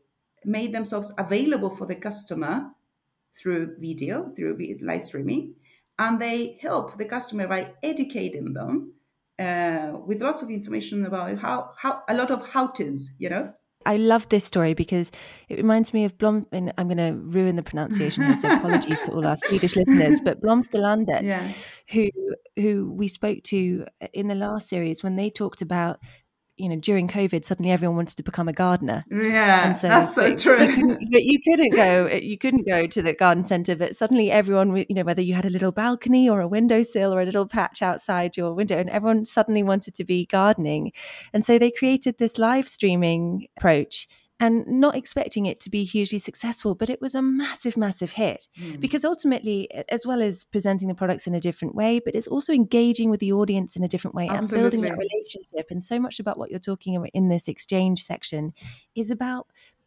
made 0.45 0.75
themselves 0.75 1.13
available 1.17 1.71
for 1.71 1.87
the 1.87 1.95
customer 1.95 2.71
through 3.37 3.77
video 3.79 4.29
through 4.31 4.59
live 4.83 5.03
streaming 5.03 5.55
and 5.99 6.21
they 6.21 6.59
help 6.61 6.99
the 6.99 7.05
customer 7.05 7.47
by 7.47 7.73
educating 7.83 8.53
them 8.53 8.94
uh, 9.39 9.93
with 10.07 10.23
lots 10.23 10.43
of 10.43 10.51
information 10.51 11.05
about 11.07 11.39
how, 11.39 11.71
how 11.77 12.03
a 12.09 12.15
lot 12.15 12.31
of 12.31 12.49
how 12.49 12.69
to's, 12.69 13.13
you 13.19 13.29
know. 13.29 13.53
I 13.87 13.97
love 13.97 14.29
this 14.31 14.45
story 14.45 14.73
because 14.73 15.13
it 15.49 15.57
reminds 15.57 15.93
me 15.93 16.05
of 16.05 16.17
Blom. 16.17 16.47
And 16.53 16.73
I'm 16.79 16.89
going 16.89 16.97
to 16.97 17.19
ruin 17.21 17.57
the 17.57 17.63
pronunciation 17.63 18.25
here, 18.25 18.37
so 18.37 18.51
apologies 18.51 19.01
to 19.03 19.13
all 19.13 19.27
our 19.27 19.37
Swedish 19.37 19.77
listeners. 19.77 20.21
But 20.21 20.41
Blomsterlandet, 20.41 21.23
yeah. 21.23 21.47
who 21.91 22.09
who 22.57 22.93
we 22.93 23.09
spoke 23.09 23.43
to 23.45 23.87
in 24.13 24.29
the 24.29 24.35
last 24.35 24.69
series 24.69 25.03
when 25.03 25.17
they 25.17 25.29
talked 25.29 25.61
about 25.61 25.99
you 26.57 26.69
know 26.69 26.77
during 26.77 27.09
covid 27.09 27.45
suddenly 27.45 27.71
everyone 27.71 27.97
wanted 27.97 28.17
to 28.17 28.23
become 28.23 28.49
a 28.49 28.53
gardener. 28.53 29.05
Yeah 29.11 29.67
and 29.67 29.77
so 29.77 29.89
that's 29.89 30.15
so 30.15 30.37
true. 30.37 30.65
you 30.65 30.75
couldn't, 30.75 31.09
you 31.11 31.39
couldn't 31.47 31.75
go 31.75 32.07
you 32.09 32.39
couldn't 32.39 32.67
go 32.67 32.87
to 32.87 33.03
the 33.03 33.13
garden 33.13 33.45
center 33.47 33.77
but 33.77 33.97
suddenly 33.97 34.31
everyone 34.31 34.77
you 34.77 34.95
know 34.95 35.03
whether 35.03 35.23
you 35.23 35.35
had 35.35 35.45
a 35.45 35.51
little 35.51 35.73
balcony 35.73 36.29
or 36.29 36.41
a 36.41 36.49
windowsill 36.49 37.13
or 37.13 37.21
a 37.21 37.25
little 37.25 37.47
patch 37.47 37.83
outside 37.83 38.37
your 38.37 38.55
window 38.55 38.79
and 38.79 38.91
everyone 38.91 39.25
suddenly 39.25 39.63
wanted 39.63 39.95
to 39.95 40.05
be 40.05 40.27
gardening. 40.27 40.93
And 41.33 41.45
so 41.45 41.59
they 41.59 41.71
created 41.71 42.19
this 42.19 42.39
live 42.39 42.69
streaming 42.69 43.49
approach 43.57 44.09
and 44.41 44.67
not 44.67 44.97
expecting 44.97 45.47
it 45.47 45.61
to 45.61 45.71
be 45.71 45.85
hugely 45.85 46.19
successful, 46.19 46.75
but 46.75 46.91
it 46.91 47.01
was 47.01 47.15
a 47.15 47.23
massive, 47.23 47.77
massive 47.77 48.13
hit 48.13 48.49
mm. 48.59 48.81
because 48.81 49.05
ultimately, 49.05 49.69
as 49.89 50.07
well 50.07 50.21
as 50.21 50.45
presenting 50.45 50.89
the 50.89 50.95
products 50.95 51.27
in 51.27 51.35
a 51.35 51.41
different 51.41 51.75
way, 51.75 52.01
but 52.05 52.15
it's 52.15 52.27
also 52.27 52.53
engaging 52.53 53.11
with 53.11 53.21
the 53.21 53.33
audience 53.33 53.77
in 53.77 53.85
a 53.85 53.89
different 53.89 54.15
way 54.15 54.29
Absolutely. 54.29 54.39
and 54.39 54.71
building 54.71 54.81
that 54.83 54.99
relationship. 54.99 55.67
And 55.71 55.83
so 55.83 56.01
much 56.01 56.19
about 56.19 56.37
what 56.37 56.51
you're 56.51 56.59
talking 56.59 56.97
about 56.97 57.11
in 57.15 57.29
this 57.29 57.47
exchange 57.47 58.03
section 58.03 58.53
is 58.97 59.11
about 59.11 59.47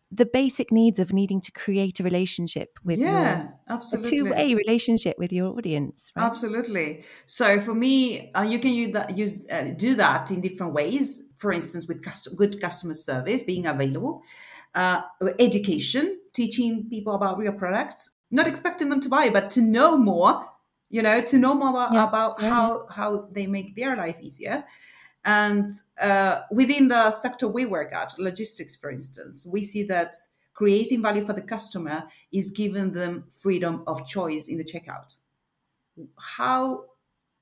the 0.10 0.25
basic 0.25 0.72
needs 0.72 1.00
of 1.00 1.12
needing 1.12 1.42
to 1.42 1.51
create 1.51 2.00
a 2.00 2.04
relationship 2.04 2.80
with 2.84 2.98
yeah 2.98 3.42
your, 3.42 3.54
absolutely 3.68 4.20
a 4.20 4.24
two-way 4.24 4.56
relationship 4.56 5.18
with 5.20 5.34
your 5.34 5.50
audience 5.50 6.13
right? 6.16 6.24
absolutely 6.24 7.04
so 7.25 7.60
for 7.60 7.74
me 7.74 8.32
uh, 8.34 8.42
you 8.42 8.58
can 8.58 8.74
use 8.74 8.94
that 8.94 9.18
use 9.18 9.46
uh, 9.51 9.74
do 9.75 9.96
that 9.96 10.32
in 10.32 10.39
different 10.39 10.74
ways 10.74 11.24
for 11.38 11.51
instance 11.51 11.88
with 11.88 12.01
custom, 12.03 12.36
good 12.36 12.60
customer 12.60 12.94
service 12.94 13.44
being 13.44 13.65
available 13.65 14.24
uh, 14.75 15.01
education 15.39 16.20
teaching 16.34 16.88
people 16.89 17.13
about 17.13 17.38
real 17.38 17.53
products 17.53 18.12
not 18.32 18.48
expecting 18.48 18.89
them 18.89 19.00
to 19.00 19.10
buy 19.10 19.29
but 19.29 19.50
to 19.50 19.62
know 19.62 19.98
more 19.98 20.46
you 20.89 21.01
know 21.01 21.22
to 21.22 21.38
know 21.38 21.53
more 21.53 21.70
about, 21.70 21.94
yeah. 21.94 22.08
about 22.08 22.36
yeah. 22.41 22.50
how 22.50 22.88
how 22.89 23.27
they 23.32 23.48
make 23.48 23.75
their 23.75 23.96
life 23.96 24.17
easier 24.22 24.63
and 25.27 25.74
uh, 26.00 26.44
within 26.50 26.88
the 26.88 27.12
sector 27.12 27.50
we 27.50 27.65
work 27.65 27.91
at, 27.94 28.17
logistics, 28.17 28.77
for 28.77 28.89
instance, 28.89 29.46
we 29.46 29.65
see 29.65 29.84
that 29.84 30.15
creating 30.53 31.01
value 31.01 31.25
for 31.25 31.34
the 31.34 31.41
customer 31.41 32.06
is 32.32 32.51
giving 32.51 32.94
them 32.94 33.25
freedom 33.29 33.84
of 33.88 34.08
choice 34.08 34.48
in 34.48 34.58
the 34.58 34.63
checkout. 34.63 35.17
How 36.17 36.86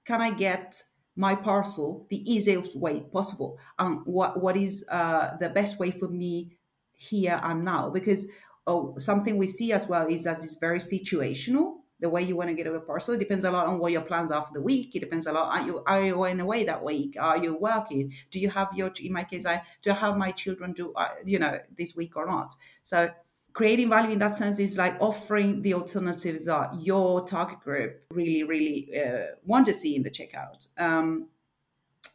can 0.04 0.20
I 0.20 0.32
get 0.32 0.84
my 1.16 1.36
parcel 1.36 2.06
the 2.10 2.30
easiest 2.32 2.78
way 2.78 3.02
possible? 3.12 3.58
And 3.80 4.02
what, 4.06 4.42
what 4.42 4.58
is 4.58 4.86
uh, 4.90 5.38
the 5.38 5.50
best 5.50 5.80
way 5.80 5.92
for 5.92 6.08
me 6.08 6.58
here 6.94 7.40
and 7.44 7.64
now? 7.64 7.90
Because 7.90 8.28
oh, 8.68 8.96
something 8.98 9.38
we 9.38 9.48
see 9.48 9.72
as 9.72 9.88
well 9.88 10.08
is 10.08 10.24
that 10.24 10.44
it's 10.44 10.56
very 10.56 10.80
situational 10.80 11.76
the 12.00 12.10
way 12.10 12.22
you 12.22 12.36
want 12.36 12.50
to 12.50 12.54
get 12.54 12.68
a 12.68 12.80
parcel. 12.80 13.16
It 13.16 13.20
depends 13.20 13.44
a 13.46 13.52
lot 13.52 13.68
on 13.68 13.80
what 13.80 13.92
your 13.92 14.02
plans 14.02 14.30
are 14.30 14.42
for 14.42 14.54
the 14.54 14.62
week. 14.62 14.96
It 14.96 15.00
depends 15.00 15.28
a 15.28 15.32
lot. 15.32 15.58
Are 15.58 15.66
you 15.66 15.84
are 15.86 16.04
you 16.04 16.24
in 16.26 16.40
away 16.40 16.66
that 16.66 16.84
week? 16.84 17.16
Are 17.20 17.38
you 17.38 17.56
working? 17.56 18.14
Do 18.32 18.40
you 18.40 18.50
have 18.50 18.70
your 18.76 18.92
in 19.02 19.14
my 19.14 19.24
case 19.24 19.46
I 19.46 19.62
do 19.82 19.92
I 19.92 19.96
have 19.96 20.18
my 20.18 20.32
children 20.32 20.74
do 20.74 20.94
uh, 20.94 21.08
you 21.26 21.40
know 21.40 21.58
this 21.78 21.96
week 21.96 22.18
or 22.18 22.26
not? 22.26 22.56
So 22.84 23.10
creating 23.56 23.90
value 23.90 24.12
in 24.12 24.20
that 24.20 24.36
sense 24.36 24.60
is 24.60 24.78
like 24.78 24.96
offering 25.00 25.62
the 25.62 25.74
alternatives 25.74 26.46
that 26.46 26.70
your 26.82 27.26
target 27.26 27.60
group 27.62 28.02
really 28.12 28.44
really 28.44 28.92
uh, 29.02 29.28
want 29.46 29.66
to 29.66 29.74
see 29.74 29.96
in 29.96 30.04
the 30.04 30.12
checkout. 30.12 30.68
Um, 30.78 31.30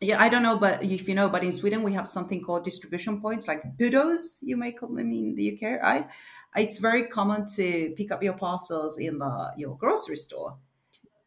yeah, 0.03 0.23
I 0.23 0.29
don't 0.29 0.43
know, 0.43 0.59
but 0.59 0.83
if 0.83 1.09
you 1.09 1.15
know, 1.15 1.29
but 1.29 1.43
in 1.43 1.53
Sweden 1.53 1.83
we 1.83 1.93
have 1.95 2.07
something 2.07 2.43
called 2.43 2.65
distribution 2.65 3.21
points, 3.21 3.49
like 3.49 3.63
PUDOs, 3.77 4.39
you 4.43 4.57
may 4.57 4.73
call 4.73 4.95
them 4.95 5.11
in 5.13 5.35
the 5.35 5.53
UK, 5.53 5.83
right? 5.83 6.07
it's 6.57 6.79
very 6.79 7.05
common 7.05 7.47
to 7.47 7.93
pick 7.97 8.11
up 8.11 8.23
your 8.23 8.33
parcels 8.33 8.99
in 8.99 9.19
the 9.19 9.53
your 9.57 9.77
grocery 9.77 10.17
store. 10.17 10.57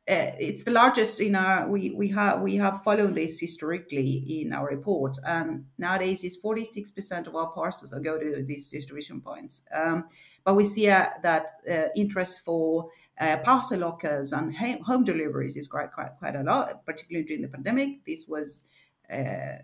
Uh, 0.06 0.36
it's 0.38 0.66
the 0.66 0.72
largest 0.72 1.22
in 1.22 1.34
our 1.34 1.66
we 1.70 1.92
we 1.92 2.10
have 2.10 2.42
we 2.42 2.58
have 2.58 2.84
followed 2.84 3.16
this 3.16 3.40
historically 3.40 4.42
in 4.42 4.52
our 4.52 4.68
report 4.68 5.18
and 5.26 5.64
nowadays 5.78 6.26
it's 6.26 6.38
46% 6.38 7.26
of 7.26 7.36
our 7.38 7.52
parcels 7.52 7.92
that 7.92 8.04
go 8.04 8.20
to 8.20 8.44
these 8.44 8.70
distribution 8.70 9.22
points 9.22 9.64
um, 9.74 10.04
but 10.44 10.56
we 10.56 10.66
see 10.66 10.90
uh, 10.90 11.06
that 11.22 11.48
uh, 11.72 11.84
interest 11.96 12.44
for 12.44 12.90
uh, 13.22 13.38
parcel 13.46 13.80
lockers 13.80 14.34
and 14.34 14.54
home 14.84 15.06
deliveries 15.06 15.56
is 15.56 15.70
quite 15.70 15.94
quite 15.94 16.12
quite 16.20 16.36
a 16.36 16.44
lot 16.44 16.86
particularly 16.86 17.26
during 17.26 17.42
the 17.42 17.48
pandemic 17.48 18.04
this 18.06 18.28
was 18.28 18.64
uh, 19.10 19.60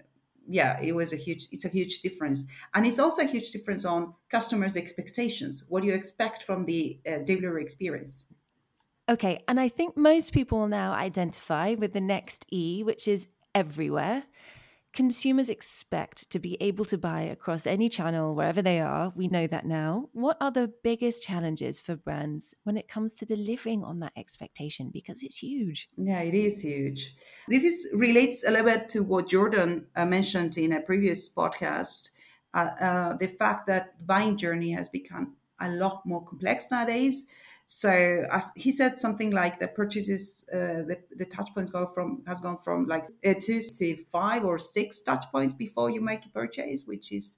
yeah, 0.52 0.80
it 0.82 0.96
was 0.96 1.14
a 1.14 1.16
huge, 1.16 1.48
it's 1.52 1.66
a 1.66 1.70
huge 1.70 2.02
difference. 2.02 2.44
And 2.74 2.86
it's 2.88 2.98
also 2.98 3.22
a 3.22 3.26
huge 3.26 3.52
difference 3.52 3.86
on 3.86 4.16
customers' 4.32 4.76
expectations. 4.76 5.64
What 5.70 5.82
do 5.82 5.88
you 5.88 5.94
expect 5.94 6.42
from 6.42 6.66
the 6.66 7.00
uh, 7.08 7.20
delivery 7.20 7.62
experience? 7.62 8.26
Okay. 9.10 9.44
And 9.48 9.60
I 9.60 9.70
think 9.70 9.98
most 9.98 10.34
people 10.34 10.68
now 10.68 10.94
identify 10.94 11.74
with 11.74 11.94
the 11.94 12.02
next 12.02 12.46
E, 12.52 12.84
which 12.84 13.08
is 13.08 13.28
everywhere 13.56 14.24
consumers 14.94 15.50
expect 15.50 16.30
to 16.32 16.40
be 16.40 16.58
able 16.60 16.86
to 16.86 16.98
buy 16.98 17.22
across 17.22 17.68
any 17.68 17.90
channel 17.90 18.36
wherever 18.36 18.62
they 18.62 18.80
are. 18.80 19.14
We 19.16 19.28
know 19.28 19.48
that 19.48 19.66
now. 19.66 20.10
What 20.14 20.38
are 20.42 20.52
the 20.52 20.74
biggest 20.84 21.24
challenges 21.24 21.80
for 21.80 21.96
brands 21.96 22.54
when 22.64 22.78
it 22.78 22.88
comes 22.88 23.14
to 23.16 23.26
delivering 23.26 23.84
on 23.84 23.98
that 23.98 24.14
expectation? 24.16 24.90
Because 24.92 25.22
it's 25.24 25.38
huge. 25.38 25.90
Yeah, 25.98 26.22
it 26.22 26.34
is 26.34 26.62
huge. 26.62 27.16
This 27.48 27.88
relates 27.94 28.44
a 28.44 28.52
little 28.52 28.66
bit 28.66 28.90
to 28.90 29.04
what 29.04 29.30
Jordan 29.30 29.86
uh, 29.96 30.06
mentioned 30.06 30.58
in 30.58 30.74
a 30.74 30.82
previous 30.82 31.30
podcast. 31.32 32.10
Uh, 32.54 32.70
uh, 32.82 33.18
the 33.18 33.28
fact 33.28 33.68
that 33.68 33.98
the 34.00 34.06
buying 34.06 34.38
journey 34.38 34.72
has 34.72 34.90
become 34.90 35.36
a 35.62 35.70
lot 35.70 36.04
more 36.06 36.26
complex 36.26 36.72
nowadays 36.72 37.26
so 37.72 38.26
as 38.32 38.52
he 38.56 38.72
said 38.72 38.98
something 38.98 39.30
like 39.30 39.60
the 39.60 39.68
purchases, 39.68 40.44
uh, 40.52 40.82
the, 40.90 40.98
the 41.16 41.26
touch 41.26 41.50
points 41.54 41.70
go 41.70 41.86
from 41.86 42.24
has 42.26 42.40
gone 42.40 42.58
from 42.58 42.88
like 42.88 43.06
uh, 43.24 43.36
two 43.40 43.62
to 43.62 43.96
five 44.12 44.44
or 44.44 44.58
six 44.58 45.04
touch 45.04 45.26
points 45.32 45.54
before 45.54 45.92
you 45.92 46.02
make 46.02 46.26
a 46.26 46.30
purchase, 46.30 46.86
which 46.88 47.12
is 47.12 47.38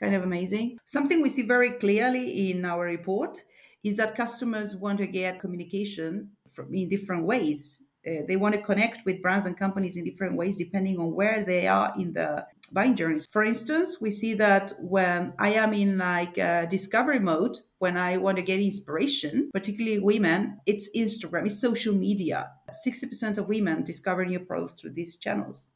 kind 0.00 0.16
of 0.16 0.24
amazing. 0.24 0.78
Something 0.84 1.22
we 1.22 1.28
see 1.28 1.42
very 1.42 1.70
clearly 1.70 2.50
in 2.50 2.64
our 2.64 2.86
report 2.86 3.44
is 3.84 3.98
that 3.98 4.16
customers 4.16 4.74
want 4.74 4.98
to 4.98 5.06
get 5.06 5.38
communication 5.38 6.32
from, 6.52 6.74
in 6.74 6.88
different 6.88 7.24
ways 7.24 7.80
uh, 8.06 8.22
they 8.26 8.36
want 8.36 8.54
to 8.54 8.60
connect 8.60 9.04
with 9.04 9.22
brands 9.22 9.46
and 9.46 9.56
companies 9.56 9.96
in 9.96 10.04
different 10.04 10.36
ways 10.36 10.56
depending 10.56 10.98
on 10.98 11.14
where 11.14 11.44
they 11.44 11.66
are 11.66 11.92
in 11.98 12.12
the 12.12 12.46
buying 12.72 12.96
journeys. 12.96 13.26
For 13.30 13.42
instance, 13.42 13.98
we 14.00 14.10
see 14.10 14.34
that 14.34 14.72
when 14.80 15.32
I 15.38 15.52
am 15.52 15.72
in 15.72 15.98
like 15.98 16.38
uh, 16.38 16.66
discovery 16.66 17.18
mode, 17.18 17.58
when 17.78 17.96
I 17.96 18.16
want 18.18 18.36
to 18.36 18.42
get 18.42 18.60
inspiration, 18.60 19.50
particularly 19.52 19.98
women, 19.98 20.60
it's 20.66 20.90
Instagram, 20.96 21.46
it's 21.46 21.60
social 21.60 21.94
media. 21.94 22.50
60% 22.70 23.38
of 23.38 23.48
women 23.48 23.82
discover 23.82 24.24
new 24.24 24.40
products 24.40 24.80
through 24.80 24.92
these 24.92 25.16
channels. 25.16 25.68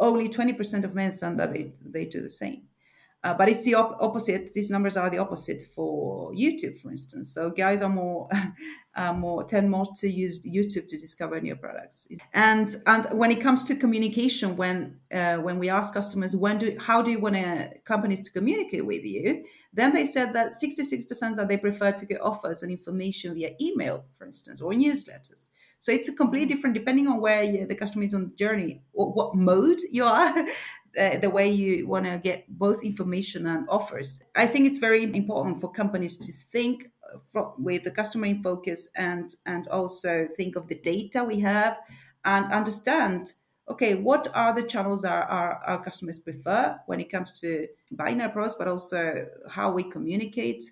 only 0.00 0.28
20% 0.28 0.84
of 0.84 0.94
men 0.94 1.12
said 1.12 1.38
that 1.38 1.52
they, 1.52 1.72
they 1.84 2.04
do 2.04 2.20
the 2.20 2.28
same. 2.28 2.62
Uh, 3.22 3.32
but 3.32 3.48
it's 3.48 3.62
the 3.62 3.74
op- 3.74 3.96
opposite. 4.00 4.52
These 4.52 4.70
numbers 4.70 4.96
are 4.96 5.08
the 5.08 5.18
opposite 5.18 5.62
for 5.74 6.32
YouTube, 6.34 6.78
for 6.80 6.90
instance. 6.90 7.32
So 7.32 7.50
guys 7.50 7.80
are 7.80 7.88
more, 7.88 8.28
uh, 8.96 9.12
more 9.12 9.44
tend 9.44 9.70
more 9.70 9.86
to 9.96 10.08
use 10.08 10.40
YouTube 10.44 10.86
to 10.88 10.98
discover 10.98 11.40
new 11.40 11.56
products. 11.56 12.06
And 12.32 12.74
and 12.86 13.06
when 13.18 13.30
it 13.30 13.40
comes 13.40 13.64
to 13.64 13.74
communication, 13.74 14.56
when 14.56 15.00
uh, 15.12 15.36
when 15.36 15.58
we 15.58 15.68
ask 15.68 15.92
customers 15.92 16.36
when 16.36 16.58
do 16.58 16.76
how 16.78 17.02
do 17.02 17.10
you 17.10 17.18
want 17.18 17.36
companies 17.84 18.22
to 18.22 18.30
communicate 18.32 18.86
with 18.86 19.04
you, 19.04 19.44
then 19.72 19.92
they 19.92 20.06
said 20.06 20.32
that 20.34 20.54
sixty 20.54 20.84
six 20.84 21.04
percent 21.04 21.36
that 21.36 21.48
they 21.48 21.56
prefer 21.56 21.92
to 21.92 22.06
get 22.06 22.20
offers 22.20 22.62
and 22.62 22.70
information 22.70 23.34
via 23.34 23.50
email, 23.60 24.04
for 24.16 24.26
instance, 24.26 24.60
or 24.60 24.72
newsletters. 24.72 25.48
So 25.80 25.92
it's 25.92 26.08
a 26.08 26.14
completely 26.14 26.46
different 26.46 26.74
depending 26.74 27.08
on 27.08 27.20
where 27.20 27.42
you, 27.42 27.66
the 27.66 27.74
customer 27.74 28.04
is 28.04 28.14
on 28.14 28.30
the 28.30 28.36
journey 28.36 28.82
or 28.92 29.12
what 29.12 29.34
mode 29.34 29.80
you 29.90 30.04
are. 30.04 30.46
Uh, 30.96 31.18
the 31.18 31.28
way 31.28 31.50
you 31.50 31.88
want 31.88 32.06
to 32.06 32.18
get 32.18 32.46
both 32.48 32.84
information 32.84 33.48
and 33.48 33.68
offers. 33.68 34.22
I 34.36 34.46
think 34.46 34.68
it's 34.68 34.78
very 34.78 35.02
important 35.02 35.60
for 35.60 35.68
companies 35.72 36.16
to 36.18 36.30
think 36.30 36.92
with 37.58 37.82
the 37.82 37.90
customer 37.90 38.26
in 38.26 38.42
focus 38.42 38.88
and 38.96 39.34
and 39.46 39.68
also 39.68 40.26
think 40.36 40.56
of 40.56 40.68
the 40.68 40.74
data 40.74 41.22
we 41.24 41.40
have 41.40 41.78
and 42.24 42.52
understand 42.52 43.32
okay 43.68 43.94
what 43.94 44.28
are 44.34 44.54
the 44.54 44.62
channels 44.62 45.04
our, 45.04 45.22
our, 45.22 45.54
our 45.66 45.82
customers 45.82 46.18
prefer 46.18 46.78
when 46.86 47.00
it 47.00 47.10
comes 47.10 47.40
to 47.40 47.66
buying 47.92 48.20
our 48.20 48.28
products 48.28 48.56
but 48.58 48.68
also 48.68 49.26
how 49.50 49.70
we 49.70 49.82
communicate. 49.82 50.64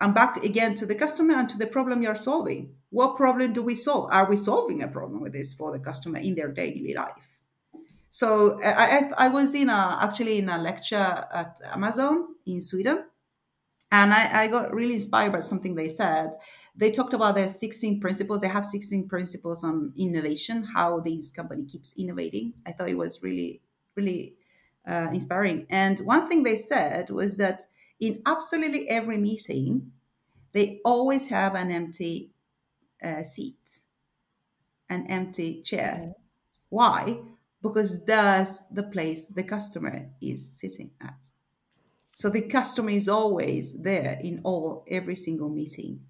And 0.00 0.14
back 0.14 0.44
again 0.44 0.76
to 0.76 0.86
the 0.86 0.94
customer 0.94 1.34
and 1.34 1.48
to 1.48 1.58
the 1.58 1.66
problem 1.66 2.02
you're 2.02 2.14
solving. 2.14 2.72
What 2.90 3.16
problem 3.16 3.52
do 3.52 3.62
we 3.64 3.74
solve? 3.74 4.12
Are 4.12 4.30
we 4.30 4.36
solving 4.36 4.80
a 4.84 4.86
problem 4.86 5.20
with 5.20 5.32
this 5.32 5.52
for 5.52 5.72
the 5.72 5.80
customer 5.80 6.20
in 6.20 6.36
their 6.36 6.52
daily 6.52 6.94
life? 6.94 7.38
So 8.08 8.60
I, 8.62 9.10
I, 9.18 9.26
I 9.26 9.28
was 9.28 9.54
in 9.54 9.68
a 9.68 9.98
actually 10.00 10.38
in 10.38 10.48
a 10.48 10.56
lecture 10.56 11.26
at 11.34 11.60
Amazon 11.64 12.28
in 12.46 12.60
Sweden, 12.60 13.04
and 13.90 14.12
I, 14.12 14.44
I 14.44 14.48
got 14.48 14.74
really 14.74 14.94
inspired 14.94 15.32
by 15.32 15.40
something 15.40 15.74
they 15.74 15.88
said. 15.88 16.32
They 16.76 16.90
talked 16.90 17.14
about 17.14 17.34
their 17.34 17.48
16 17.48 18.00
principles. 18.00 18.40
They 18.40 18.48
have 18.48 18.64
16 18.64 19.08
principles 19.08 19.64
on 19.64 19.92
innovation, 19.96 20.64
how 20.74 21.00
this 21.00 21.30
company 21.30 21.64
keeps 21.64 21.94
innovating. 21.96 22.54
I 22.66 22.72
thought 22.72 22.88
it 22.88 22.98
was 22.98 23.22
really, 23.22 23.62
really 23.96 24.34
uh, 24.86 25.08
inspiring. 25.12 25.66
And 25.70 25.98
one 26.00 26.28
thing 26.28 26.42
they 26.42 26.56
said 26.56 27.10
was 27.10 27.36
that 27.38 27.62
in 27.98 28.22
absolutely 28.26 28.88
every 28.88 29.18
meeting, 29.18 29.92
they 30.52 30.80
always 30.84 31.28
have 31.28 31.54
an 31.54 31.70
empty 31.70 32.32
uh, 33.02 33.22
seat, 33.22 33.80
an 34.88 35.06
empty 35.08 35.62
chair. 35.62 35.94
Okay. 35.94 36.12
Why? 36.68 37.18
because 37.62 38.04
that's 38.04 38.60
the 38.70 38.82
place 38.82 39.26
the 39.26 39.42
customer 39.42 40.10
is 40.20 40.58
sitting 40.58 40.92
at. 41.00 41.16
So 42.18 42.28
the 42.28 42.42
customer 42.42 42.90
is 42.90 43.08
always 43.08 43.80
there 43.80 44.18
in 44.20 44.40
all 44.42 44.84
every 44.90 45.14
single 45.14 45.48
meeting. 45.48 46.00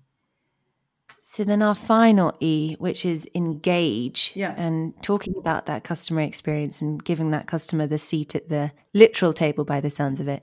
So 1.21 1.45
then 1.45 1.61
our 1.61 1.75
final 1.75 2.35
E, 2.41 2.77
which 2.79 3.05
is 3.05 3.29
engage, 3.35 4.33
yeah. 4.35 4.55
and 4.57 4.95
talking 5.03 5.35
about 5.37 5.67
that 5.67 5.85
customer 5.85 6.23
experience 6.23 6.81
and 6.81 7.05
giving 7.05 7.31
that 7.33 7.47
customer 7.47 7.87
the 7.87 7.99
seat 7.99 8.35
at 8.35 8.49
the 8.49 8.73
literal 8.95 9.35
table 9.35 9.67
by 9.67 9.83
the 9.83 9.91
sounds 9.91 10.19
of 10.19 10.29
it. 10.29 10.43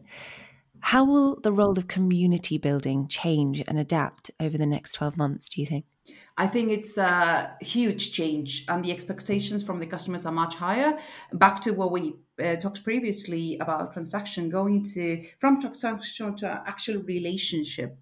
How 0.82 1.04
will 1.04 1.40
the 1.42 1.52
role 1.52 1.80
of 1.80 1.88
community 1.88 2.60
building 2.60 3.08
change 3.08 3.64
and 3.68 3.80
adapt 3.80 4.30
over 4.40 4.60
the 4.60 4.68
next 4.68 4.94
12 4.94 5.18
months, 5.18 5.50
do 5.50 5.62
you 5.62 5.66
think? 5.66 5.86
I 6.38 6.48
think 6.48 6.70
it's 6.70 6.98
a 6.98 7.56
huge 7.62 8.12
change, 8.12 8.66
and 8.68 8.84
the 8.84 8.92
expectations 8.92 9.64
from 9.64 9.80
the 9.80 9.88
customers 9.88 10.26
are 10.26 10.34
much 10.34 10.56
higher. 10.56 10.98
Back 11.32 11.62
to 11.62 11.72
what 11.72 11.92
we 11.92 12.16
uh, 12.44 12.58
talked 12.58 12.84
previously 12.84 13.58
about 13.60 13.94
transaction, 13.94 14.50
going 14.50 14.84
to 14.96 15.24
from 15.40 15.62
transaction 15.62 16.36
to 16.38 16.64
actual 16.68 17.02
relationship. 17.04 17.98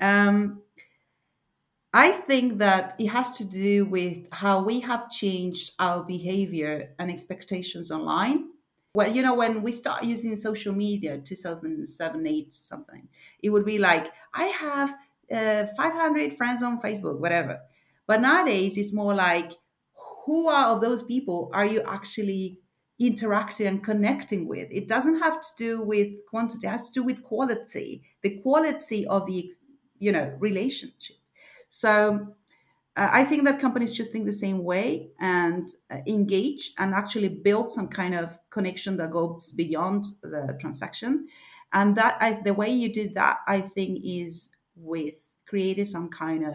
Um, 0.00 0.62
I 1.92 2.10
think 2.10 2.58
that 2.58 2.94
it 2.98 3.06
has 3.08 3.36
to 3.38 3.44
do 3.44 3.86
with 3.86 4.26
how 4.32 4.62
we 4.62 4.80
have 4.80 5.10
changed 5.10 5.72
our 5.78 6.02
behavior 6.02 6.94
and 6.98 7.10
expectations 7.10 7.90
online. 7.90 8.50
Well, 8.94 9.14
you 9.14 9.22
know, 9.22 9.34
when 9.34 9.62
we 9.62 9.72
start 9.72 10.04
using 10.04 10.36
social 10.36 10.74
media, 10.74 11.18
2007, 11.18 12.26
8, 12.26 12.52
something, 12.52 13.08
it 13.42 13.50
would 13.50 13.64
be 13.64 13.78
like, 13.78 14.12
I 14.34 14.44
have 14.44 14.94
uh, 15.32 15.66
500 15.76 16.36
friends 16.36 16.62
on 16.62 16.80
Facebook, 16.80 17.20
whatever. 17.20 17.60
But 18.06 18.20
nowadays, 18.20 18.76
it's 18.76 18.92
more 18.92 19.14
like, 19.14 19.52
who 20.24 20.48
are 20.48 20.74
of 20.74 20.80
those 20.80 21.02
people 21.04 21.50
are 21.54 21.66
you 21.66 21.82
actually 21.82 22.58
interacting 22.98 23.66
and 23.66 23.82
connecting 23.84 24.48
with? 24.48 24.68
It 24.70 24.88
doesn't 24.88 25.20
have 25.20 25.40
to 25.40 25.48
do 25.56 25.82
with 25.82 26.08
quantity; 26.28 26.66
it 26.66 26.70
has 26.70 26.88
to 26.88 26.94
do 26.94 27.02
with 27.04 27.22
quality, 27.22 28.02
the 28.22 28.38
quality 28.40 29.06
of 29.06 29.26
the 29.26 29.52
you 29.98 30.12
know 30.12 30.34
relationship. 30.38 31.16
So. 31.68 32.34
Uh, 32.96 33.10
I 33.12 33.24
think 33.24 33.44
that 33.44 33.60
companies 33.60 33.94
should 33.94 34.10
think 34.10 34.24
the 34.24 34.32
same 34.32 34.64
way 34.64 35.10
and 35.20 35.68
uh, 35.90 35.98
engage 36.06 36.72
and 36.78 36.94
actually 36.94 37.28
build 37.28 37.70
some 37.70 37.88
kind 37.88 38.14
of 38.14 38.38
connection 38.48 38.96
that 38.96 39.10
goes 39.10 39.52
beyond 39.52 40.06
the 40.22 40.56
transaction. 40.58 41.28
And 41.74 41.94
that 41.96 42.16
I, 42.22 42.40
the 42.42 42.54
way 42.54 42.70
you 42.70 42.90
did 42.90 43.14
that, 43.14 43.40
I 43.46 43.60
think, 43.60 44.00
is 44.02 44.48
with 44.76 45.14
creating 45.46 45.86
some 45.86 46.08
kind 46.08 46.44
of 46.44 46.54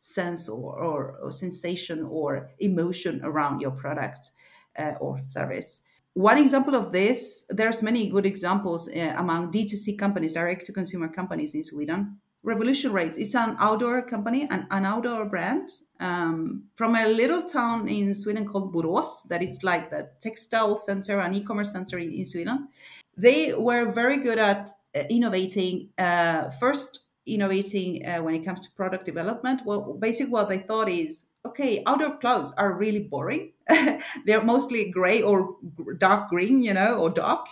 sense 0.00 0.48
or, 0.48 0.78
or, 0.78 1.18
or 1.22 1.32
sensation 1.32 2.04
or 2.04 2.50
emotion 2.58 3.20
around 3.24 3.60
your 3.60 3.72
product 3.72 4.30
uh, 4.78 4.94
or 5.00 5.18
service. 5.18 5.82
One 6.14 6.38
example 6.38 6.74
of 6.74 6.92
this, 6.92 7.44
there's 7.48 7.82
many 7.82 8.08
good 8.08 8.26
examples 8.26 8.88
uh, 8.88 9.14
among 9.16 9.52
D2C 9.52 9.98
companies, 9.98 10.32
direct 10.32 10.66
to 10.66 10.72
consumer 10.72 11.08
companies 11.08 11.54
in 11.54 11.62
Sweden. 11.62 12.18
Revolution 12.42 12.92
Race, 12.92 13.18
it's 13.18 13.34
an 13.34 13.56
outdoor 13.58 14.02
company, 14.02 14.48
an, 14.50 14.66
an 14.70 14.84
outdoor 14.84 15.26
brand 15.26 15.68
um, 16.00 16.64
from 16.76 16.94
a 16.94 17.06
little 17.06 17.42
town 17.42 17.88
in 17.88 18.14
Sweden 18.14 18.46
called 18.46 18.72
Borås, 18.72 19.22
that 19.28 19.42
it's 19.42 19.62
like 19.62 19.90
the 19.90 20.08
textile 20.20 20.76
center 20.76 21.20
and 21.20 21.34
e-commerce 21.34 21.72
center 21.72 21.98
in 21.98 22.24
Sweden. 22.24 22.68
They 23.16 23.52
were 23.54 23.92
very 23.92 24.18
good 24.18 24.38
at 24.38 24.70
uh, 24.96 25.00
innovating 25.10 25.90
uh, 25.98 26.50
first 26.50 27.06
innovating 27.34 28.06
uh, 28.06 28.22
when 28.22 28.34
it 28.34 28.44
comes 28.44 28.60
to 28.60 28.70
product 28.72 29.04
development. 29.04 29.62
Well, 29.64 29.96
basically, 29.98 30.32
what 30.32 30.48
they 30.48 30.58
thought 30.58 30.88
is 30.88 31.26
okay, 31.46 31.82
outdoor 31.86 32.18
clothes 32.18 32.52
are 32.58 32.72
really 32.74 33.00
boring. 33.00 33.52
They're 34.26 34.42
mostly 34.42 34.90
gray 34.90 35.22
or 35.22 35.56
dark 35.98 36.28
green, 36.28 36.62
you 36.62 36.74
know, 36.74 36.98
or 36.98 37.10
dark. 37.10 37.46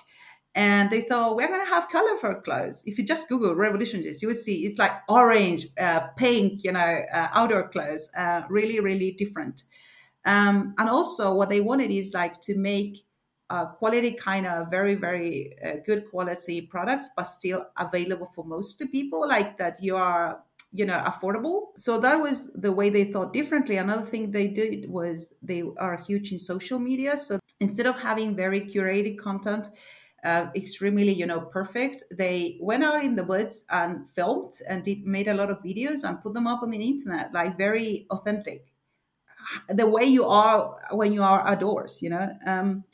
And 0.54 0.88
they 0.90 1.02
thought 1.02 1.36
we're 1.36 1.48
going 1.48 1.64
to 1.64 1.70
have 1.70 1.90
color 1.90 2.16
for 2.16 2.40
clothes. 2.40 2.82
If 2.86 2.96
you 2.96 3.04
just 3.04 3.28
Google 3.28 3.54
Revolution 3.54 4.02
Jeans, 4.02 4.22
you 4.22 4.28
would 4.28 4.38
see 4.38 4.66
it's 4.66 4.78
like 4.78 4.92
orange, 5.08 5.66
uh, 5.78 6.00
pink, 6.16 6.64
you 6.64 6.72
know, 6.72 7.02
uh, 7.12 7.28
outdoor 7.34 7.68
clothes, 7.68 8.08
uh, 8.16 8.42
really, 8.48 8.80
really 8.80 9.12
different. 9.12 9.64
Um, 10.24 10.74
and 10.78 10.88
also, 10.88 11.34
what 11.34 11.50
they 11.50 11.60
wanted 11.60 11.90
is 11.90 12.14
like 12.14 12.40
to 12.42 12.56
make 12.56 13.05
uh, 13.50 13.66
quality 13.66 14.12
kind 14.12 14.46
of 14.46 14.70
very 14.70 14.94
very 14.94 15.56
uh, 15.64 15.76
good 15.84 16.10
quality 16.10 16.60
products 16.60 17.10
but 17.16 17.24
still 17.24 17.66
available 17.76 18.26
for 18.34 18.44
most 18.44 18.74
of 18.74 18.78
the 18.78 18.86
people 18.88 19.26
like 19.26 19.56
that 19.58 19.82
you 19.82 19.96
are 19.96 20.42
you 20.72 20.84
know 20.84 21.02
affordable. 21.06 21.68
So 21.76 21.98
that 22.00 22.16
was 22.20 22.52
the 22.52 22.72
way 22.72 22.90
they 22.90 23.04
thought 23.04 23.32
differently. 23.32 23.76
Another 23.76 24.04
thing 24.04 24.30
they 24.30 24.48
did 24.48 24.90
was 24.90 25.32
they 25.42 25.62
are 25.78 25.96
huge 25.96 26.32
in 26.32 26.38
social 26.38 26.78
media. 26.78 27.18
So 27.18 27.38
instead 27.60 27.86
of 27.86 27.96
having 27.96 28.36
very 28.36 28.60
curated 28.60 29.18
content 29.18 29.68
uh, 30.24 30.48
extremely 30.56 31.12
you 31.12 31.26
know 31.26 31.40
perfect 31.40 32.02
they 32.10 32.58
went 32.60 32.82
out 32.82 33.04
in 33.04 33.14
the 33.14 33.22
woods 33.22 33.64
and 33.70 34.10
filmed 34.10 34.54
and 34.68 34.82
did 34.82 35.06
made 35.06 35.28
a 35.28 35.34
lot 35.34 35.50
of 35.50 35.58
videos 35.62 36.02
and 36.04 36.20
put 36.20 36.34
them 36.34 36.46
up 36.46 36.62
on 36.62 36.70
the 36.70 36.78
internet 36.78 37.32
like 37.32 37.56
very 37.56 38.06
authentic. 38.10 38.72
The 39.68 39.86
way 39.86 40.04
you 40.04 40.24
are 40.24 40.76
when 40.90 41.12
you 41.12 41.22
are 41.22 41.46
outdoors 41.46 42.02
you 42.02 42.10
know? 42.10 42.28
Um, 42.46 42.84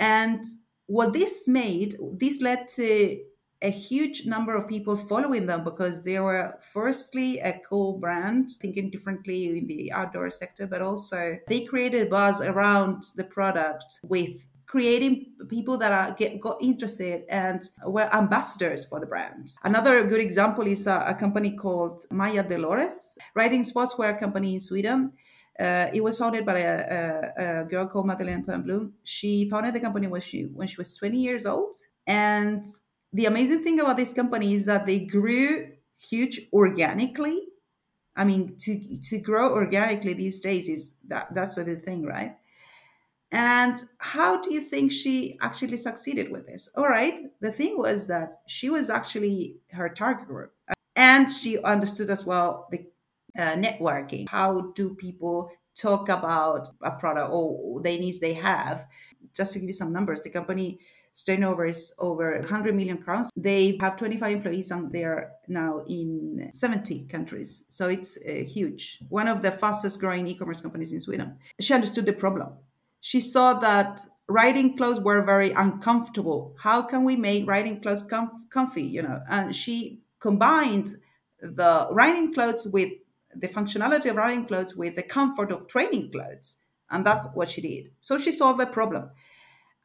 and 0.00 0.44
what 0.86 1.12
this 1.12 1.46
made, 1.46 1.96
this 2.18 2.40
led 2.40 2.66
to 2.68 3.20
a 3.62 3.70
huge 3.70 4.26
number 4.26 4.56
of 4.56 4.66
people 4.66 4.96
following 4.96 5.46
them 5.46 5.62
because 5.62 6.02
they 6.02 6.18
were 6.18 6.58
firstly 6.72 7.38
a 7.40 7.60
cool 7.68 7.98
brand 7.98 8.50
thinking 8.52 8.90
differently 8.90 9.58
in 9.58 9.66
the 9.66 9.92
outdoor 9.92 10.30
sector 10.30 10.66
but 10.66 10.80
also 10.80 11.36
they 11.46 11.60
created 11.60 12.08
buzz 12.08 12.40
around 12.40 13.04
the 13.16 13.24
product 13.24 14.00
with 14.02 14.46
creating 14.70 15.26
people 15.48 15.76
that 15.76 15.90
are 15.90 16.14
get 16.14 16.40
got 16.40 16.56
interested 16.62 17.24
and 17.28 17.70
were 17.84 18.08
ambassadors 18.14 18.84
for 18.84 19.00
the 19.00 19.06
brand. 19.06 19.52
Another 19.64 20.04
good 20.04 20.20
example 20.20 20.64
is 20.64 20.86
a, 20.86 21.04
a 21.08 21.14
company 21.14 21.50
called 21.56 22.04
Maya 22.12 22.44
Delorez, 22.44 23.16
riding 23.34 23.64
sportswear 23.64 24.18
company 24.18 24.54
in 24.54 24.60
Sweden. 24.60 25.12
Uh, 25.58 25.90
it 25.92 26.02
was 26.02 26.18
founded 26.18 26.46
by 26.46 26.58
a, 26.58 27.32
a, 27.38 27.60
a 27.60 27.64
girl 27.64 27.86
called 27.86 28.06
Madeleine 28.06 28.42
Törnblom. 28.42 28.92
She 29.04 29.48
founded 29.48 29.74
the 29.74 29.80
company 29.80 30.06
when 30.06 30.20
she 30.20 30.44
when 30.44 30.66
she 30.66 30.76
was 30.76 30.96
20 30.96 31.18
years 31.18 31.46
old. 31.46 31.76
And 32.06 32.64
the 33.12 33.26
amazing 33.26 33.62
thing 33.62 33.80
about 33.80 33.96
this 33.96 34.12
company 34.12 34.54
is 34.54 34.66
that 34.66 34.86
they 34.86 35.00
grew 35.00 35.72
huge 35.98 36.48
organically. 36.52 37.48
I 38.16 38.24
mean, 38.24 38.56
to 38.60 38.98
to 39.10 39.18
grow 39.18 39.52
organically 39.52 40.14
these 40.14 40.40
days 40.40 40.68
is 40.68 40.94
that 41.08 41.34
that's 41.34 41.58
a 41.58 41.64
good 41.64 41.84
thing, 41.84 42.04
right? 42.04 42.36
And 43.32 43.78
how 43.98 44.40
do 44.40 44.52
you 44.52 44.60
think 44.60 44.90
she 44.90 45.38
actually 45.40 45.76
succeeded 45.76 46.32
with 46.32 46.46
this? 46.46 46.68
All 46.74 46.88
right, 46.88 47.30
the 47.40 47.52
thing 47.52 47.78
was 47.78 48.08
that 48.08 48.40
she 48.46 48.68
was 48.70 48.90
actually 48.90 49.58
her 49.70 49.88
target 49.88 50.26
group. 50.26 50.52
And 50.96 51.30
she 51.30 51.58
understood 51.62 52.10
as 52.10 52.26
well 52.26 52.66
the 52.70 52.86
uh, 53.38 53.54
networking. 53.54 54.28
How 54.28 54.72
do 54.74 54.94
people 54.94 55.50
talk 55.74 56.08
about 56.08 56.68
a 56.82 56.92
product 56.92 57.30
or 57.32 57.80
the 57.82 57.98
needs 57.98 58.20
they 58.20 58.34
have? 58.34 58.86
Just 59.34 59.52
to 59.52 59.58
give 59.58 59.68
you 59.68 59.72
some 59.72 59.92
numbers, 59.92 60.22
the 60.22 60.30
company 60.30 60.78
turnover 61.26 61.66
is 61.66 61.92
over 61.98 62.38
100 62.38 62.74
million 62.74 62.98
crowns. 62.98 63.30
They 63.36 63.76
have 63.80 63.96
25 63.96 64.32
employees 64.32 64.70
and 64.70 64.92
they're 64.92 65.32
now 65.48 65.84
in 65.88 66.50
70 66.52 67.06
countries. 67.08 67.64
So 67.68 67.88
it's 67.88 68.16
uh, 68.18 68.44
huge. 68.44 69.00
One 69.08 69.28
of 69.28 69.42
the 69.42 69.50
fastest 69.50 70.00
growing 70.00 70.26
e 70.26 70.34
commerce 70.34 70.60
companies 70.60 70.92
in 70.92 71.00
Sweden. 71.00 71.36
She 71.60 71.74
understood 71.74 72.06
the 72.06 72.12
problem 72.12 72.52
she 73.00 73.20
saw 73.20 73.54
that 73.54 74.00
riding 74.28 74.76
clothes 74.76 75.00
were 75.00 75.22
very 75.22 75.50
uncomfortable. 75.52 76.54
How 76.58 76.82
can 76.82 77.04
we 77.04 77.16
make 77.16 77.48
riding 77.48 77.80
clothes 77.80 78.02
com- 78.02 78.46
comfy? 78.50 78.82
You 78.82 79.02
know, 79.02 79.20
and 79.28 79.56
she 79.56 80.00
combined 80.20 80.96
the 81.40 81.88
riding 81.90 82.34
clothes 82.34 82.66
with 82.66 82.92
the 83.34 83.48
functionality 83.48 84.10
of 84.10 84.16
riding 84.16 84.46
clothes 84.46 84.76
with 84.76 84.96
the 84.96 85.02
comfort 85.02 85.52
of 85.52 85.66
training 85.66 86.10
clothes, 86.10 86.56
and 86.90 87.04
that's 87.04 87.28
what 87.34 87.50
she 87.50 87.60
did. 87.60 87.90
So 88.00 88.18
she 88.18 88.32
solved 88.32 88.60
the 88.60 88.66
problem, 88.66 89.10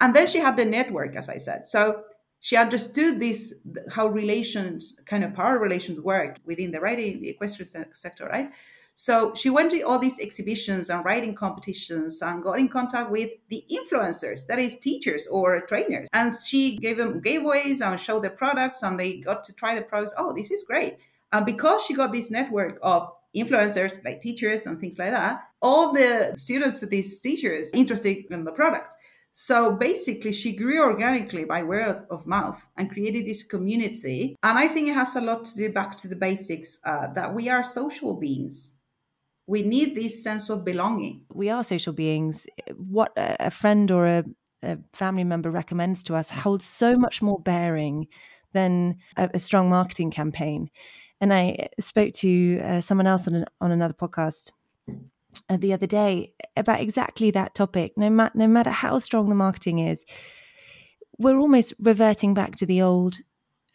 and 0.02 0.16
then 0.16 0.28
she 0.28 0.40
had 0.40 0.58
the 0.58 0.66
network, 0.66 1.16
as 1.16 1.30
I 1.30 1.38
said. 1.38 1.68
So 1.68 2.04
she 2.40 2.56
understood 2.58 3.20
this 3.20 3.56
how 3.92 4.08
relations, 4.08 4.96
kind 5.06 5.24
of 5.24 5.34
power 5.34 5.58
relations, 5.58 6.00
work 6.02 6.40
within 6.46 6.72
the 6.72 6.80
riding, 6.80 7.22
the 7.22 7.30
equestrian 7.30 7.94
sector, 7.94 8.28
right? 8.28 8.52
So 8.98 9.34
she 9.36 9.50
went 9.50 9.72
to 9.72 9.82
all 9.82 10.00
these 10.00 10.20
exhibitions 10.20 10.90
and 10.90 11.04
writing 11.04 11.36
competitions 11.36 12.22
and 12.22 12.42
got 12.42 12.60
in 12.60 12.70
contact 12.70 13.12
with 13.12 13.30
the 13.50 13.66
influencers, 13.70 14.48
that 14.48 14.58
is 14.58 14.78
teachers 14.78 15.28
or 15.28 15.60
trainers. 15.62 16.08
And 16.14 16.32
she 16.34 16.78
gave 16.78 16.98
them 16.98 17.22
giveaways 17.22 17.82
and 17.82 18.00
showed 18.00 18.24
their 18.24 18.30
products 18.30 18.84
and 18.84 18.98
they 18.98 19.18
got 19.18 19.44
to 19.46 19.54
try 19.54 19.76
the 19.76 19.82
products. 19.82 20.14
Oh, 20.18 20.32
this 20.34 20.50
is 20.50 20.64
great. 20.64 20.98
And 21.34 21.46
because 21.46 21.84
she 21.84 21.94
got 21.94 22.14
this 22.14 22.32
network 22.32 22.80
of 22.82 23.12
influencers 23.36 24.04
like 24.04 24.22
teachers 24.22 24.66
and 24.66 24.80
things 24.80 24.98
like 24.98 25.12
that, 25.12 25.42
all 25.62 25.94
the 25.94 26.34
students 26.38 26.86
these 26.88 27.20
teachers 27.22 27.72
interested 27.74 28.26
in 28.30 28.44
the 28.44 28.52
product. 28.52 28.94
So 29.32 29.76
basically, 29.76 30.32
she 30.32 30.56
grew 30.56 30.82
organically 30.82 31.44
by 31.44 31.64
word 31.64 32.06
of 32.10 32.26
mouth 32.26 32.66
and 32.78 32.90
created 32.90 33.26
this 33.26 33.44
community. 33.44 34.38
And 34.44 34.58
I 34.58 34.70
think 34.70 34.88
it 34.88 34.94
has 34.94 35.18
a 35.18 35.22
lot 35.22 35.44
to 35.46 35.56
do 35.56 35.74
back 35.74 35.98
to 35.98 36.08
the 36.08 36.16
basics 36.16 36.80
uh, 36.86 37.08
that 37.16 37.34
we 37.34 37.50
are 37.50 37.64
social 37.64 38.18
beings 38.18 38.76
we 39.48 39.64
need 39.64 39.96
this 39.96 40.24
sense 40.24 40.50
of 40.50 40.66
belonging. 40.66 41.24
We 41.34 41.50
are 41.50 41.64
social 41.64 41.94
beings. 41.94 42.48
What 42.76 43.12
a 43.16 43.52
friend 43.52 43.92
or 43.92 44.06
a, 44.08 44.24
a 44.64 44.78
family 44.94 45.24
member 45.24 45.52
recommends 45.52 46.02
to 46.04 46.16
us 46.16 46.30
holds 46.30 46.66
so 46.66 46.96
much 46.96 47.22
more 47.22 47.40
bearing 47.40 48.08
than 48.54 48.98
a, 49.18 49.30
a 49.34 49.40
strong 49.40 49.70
marketing 49.70 50.12
campaign. 50.12 50.70
And 51.22 51.34
I 51.34 51.70
spoke 51.80 52.14
to 52.16 52.60
uh, 52.64 52.82
someone 52.82 53.08
else 53.08 53.28
on, 53.28 53.36
an, 53.36 53.46
on 53.62 53.72
another 53.72 53.94
podcast 53.94 54.52
uh, 55.50 55.58
the 55.58 55.74
other 55.74 55.88
day 55.88 56.34
about 56.56 56.82
exactly 56.82 57.32
that 57.32 57.56
topic. 57.56 57.94
No, 57.98 58.10
no 58.10 58.48
matter 58.48 58.70
how 58.70 58.98
strong 59.00 59.30
the 59.30 59.36
marketing 59.36 59.80
is, 59.80 60.06
we're 61.18 61.40
almost 61.40 61.74
reverting 61.80 62.34
back 62.34 62.56
to 62.58 62.66
the 62.66 62.82
old 62.82 63.20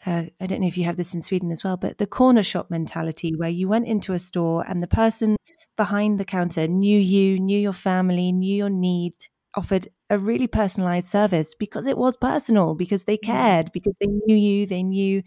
uh, 0.06 0.24
I 0.40 0.46
don't 0.46 0.60
know 0.60 0.66
if 0.66 0.78
you 0.78 0.84
have 0.84 0.96
this 0.96 1.14
in 1.14 1.22
Sweden 1.22 1.52
as 1.52 1.62
well, 1.62 1.76
but 1.76 1.98
the 1.98 2.06
corner 2.06 2.42
shop 2.42 2.70
mentality 2.70 3.34
where 3.36 3.50
you 3.50 3.68
went 3.68 3.86
into 3.86 4.12
a 4.12 4.18
store 4.18 4.64
and 4.66 4.82
the 4.82 4.86
person 4.86 5.36
behind 5.76 6.18
the 6.18 6.24
counter 6.24 6.66
knew 6.66 6.98
you, 6.98 7.38
knew 7.38 7.58
your 7.58 7.72
family, 7.72 8.32
knew 8.32 8.54
your 8.54 8.70
needs, 8.70 9.28
offered 9.56 9.88
a 10.08 10.18
really 10.18 10.46
personalized 10.46 11.08
service 11.08 11.54
because 11.54 11.86
it 11.86 11.98
was 11.98 12.16
personal, 12.16 12.74
because 12.74 13.04
they 13.04 13.16
mm-hmm. 13.16 13.32
cared, 13.32 13.72
because 13.72 13.96
they 14.00 14.06
knew 14.06 14.36
you, 14.36 14.66
they 14.66 14.82
knew 14.82 15.22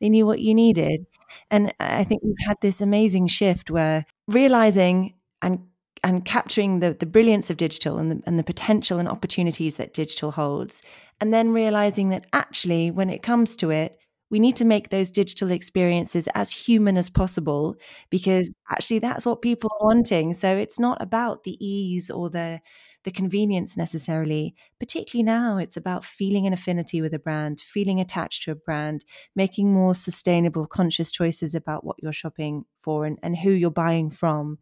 they 0.00 0.08
knew 0.08 0.26
what 0.26 0.40
you 0.40 0.54
needed. 0.54 1.06
And 1.50 1.74
I 1.78 2.04
think 2.04 2.22
we've 2.22 2.46
had 2.46 2.56
this 2.60 2.80
amazing 2.80 3.28
shift 3.28 3.70
where 3.70 4.04
realizing 4.26 5.14
and 5.42 5.60
and 6.02 6.24
capturing 6.24 6.80
the, 6.80 6.94
the 6.94 7.06
brilliance 7.06 7.50
of 7.50 7.58
digital 7.58 7.98
and 7.98 8.10
the, 8.10 8.22
and 8.26 8.38
the 8.38 8.42
potential 8.42 8.98
and 8.98 9.08
opportunities 9.08 9.76
that 9.76 9.92
digital 9.92 10.30
holds, 10.30 10.82
and 11.20 11.32
then 11.32 11.52
realizing 11.52 12.08
that 12.08 12.26
actually, 12.32 12.90
when 12.90 13.10
it 13.10 13.22
comes 13.22 13.56
to 13.56 13.70
it, 13.70 13.98
we 14.30 14.38
need 14.38 14.56
to 14.56 14.64
make 14.64 14.88
those 14.88 15.10
digital 15.10 15.50
experiences 15.50 16.28
as 16.34 16.52
human 16.52 16.96
as 16.96 17.10
possible 17.10 17.74
because 18.10 18.48
actually 18.70 19.00
that's 19.00 19.26
what 19.26 19.42
people 19.42 19.70
are 19.80 19.86
wanting. 19.86 20.34
So 20.34 20.56
it's 20.56 20.78
not 20.78 21.02
about 21.02 21.42
the 21.42 21.56
ease 21.64 22.10
or 22.10 22.30
the 22.30 22.60
the 23.04 23.10
convenience 23.10 23.76
necessarily. 23.76 24.54
Particularly 24.78 25.24
now, 25.24 25.58
it's 25.58 25.76
about 25.76 26.04
feeling 26.04 26.46
an 26.46 26.52
affinity 26.52 27.00
with 27.00 27.14
a 27.14 27.18
brand, 27.18 27.60
feeling 27.60 28.00
attached 28.00 28.42
to 28.44 28.50
a 28.50 28.56
brand, 28.56 29.04
making 29.34 29.72
more 29.72 29.94
sustainable, 29.94 30.66
conscious 30.66 31.10
choices 31.10 31.54
about 31.54 31.84
what 31.84 31.96
you're 32.02 32.12
shopping 32.12 32.64
for 32.82 33.06
and, 33.06 33.18
and 33.22 33.38
who 33.38 33.50
you're 33.50 33.70
buying 33.70 34.10
from, 34.10 34.58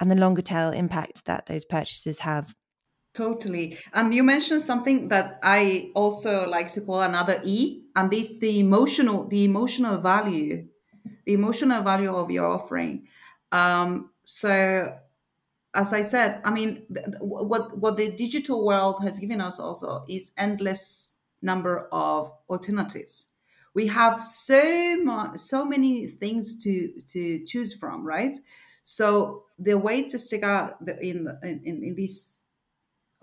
and 0.00 0.10
the 0.10 0.16
longer 0.16 0.42
tail 0.42 0.70
impact 0.70 1.24
that 1.24 1.46
those 1.46 1.64
purchases 1.64 2.20
have 2.20 2.54
Totally. 3.14 3.78
And 3.92 4.12
you 4.12 4.24
mentioned 4.24 4.60
something 4.60 5.06
that 5.08 5.38
I 5.40 5.92
also 5.94 6.48
like 6.48 6.72
to 6.72 6.80
call 6.80 7.00
another 7.00 7.40
E, 7.44 7.84
and 7.94 8.10
this 8.10 8.38
the 8.38 8.58
emotional, 8.58 9.28
the 9.28 9.44
emotional 9.44 9.98
value, 9.98 10.66
the 11.24 11.32
emotional 11.32 11.80
value 11.82 12.12
of 12.12 12.32
your 12.32 12.46
offering. 12.46 13.06
Um, 13.52 14.10
so, 14.24 14.98
as 15.74 15.92
I 15.92 16.02
said, 16.02 16.40
I 16.44 16.50
mean, 16.52 16.86
th- 16.94 17.06
what 17.20 17.78
what 17.78 17.96
the 17.96 18.12
digital 18.12 18.64
world 18.64 19.02
has 19.02 19.18
given 19.18 19.40
us 19.40 19.58
also 19.58 20.04
is 20.08 20.32
endless 20.36 21.16
number 21.42 21.88
of 21.92 22.32
alternatives. 22.48 23.26
We 23.74 23.88
have 23.88 24.22
so 24.22 24.96
much, 25.02 25.38
so 25.38 25.64
many 25.64 26.06
things 26.06 26.62
to 26.64 26.92
to 27.12 27.44
choose 27.44 27.74
from, 27.74 28.06
right? 28.06 28.36
So 28.84 29.42
the 29.58 29.78
way 29.78 30.04
to 30.04 30.18
stick 30.18 30.42
out 30.42 30.76
in 31.00 31.28
in, 31.42 31.82
in 31.84 31.94
this 31.96 32.46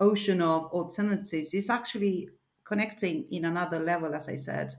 ocean 0.00 0.42
of 0.42 0.64
alternatives 0.66 1.54
is 1.54 1.70
actually 1.70 2.28
connecting 2.64 3.26
in 3.30 3.44
another 3.44 3.78
level, 3.78 4.14
as 4.14 4.28
I 4.28 4.36
said, 4.36 4.72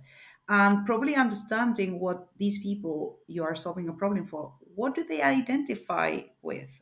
and 0.47 0.85
probably 0.85 1.15
understanding 1.15 1.99
what 1.99 2.27
these 2.37 2.59
people 2.59 3.19
you 3.27 3.43
are 3.43 3.55
solving 3.55 3.89
a 3.89 3.93
problem 3.93 4.25
for, 4.25 4.53
what 4.75 4.95
do 4.95 5.03
they 5.03 5.21
identify 5.21 6.21
with? 6.41 6.81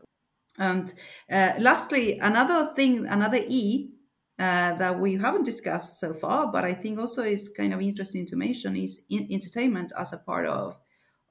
And 0.61 0.93
uh, 1.29 1.53
lastly, 1.59 2.19
another 2.19 2.71
thing, 2.75 3.07
another 3.07 3.39
E 3.47 3.89
uh, 4.37 4.75
that 4.75 4.99
we 4.99 5.17
haven't 5.17 5.43
discussed 5.43 5.99
so 5.99 6.13
far, 6.13 6.51
but 6.51 6.63
I 6.63 6.73
think 6.73 6.99
also 6.99 7.23
is 7.23 7.49
kind 7.49 7.73
of 7.73 7.81
interesting 7.81 8.27
to 8.27 8.35
mention 8.35 8.75
is 8.75 9.01
in- 9.09 9.27
entertainment 9.31 9.91
as 9.97 10.13
a 10.13 10.17
part 10.17 10.45
of, 10.45 10.77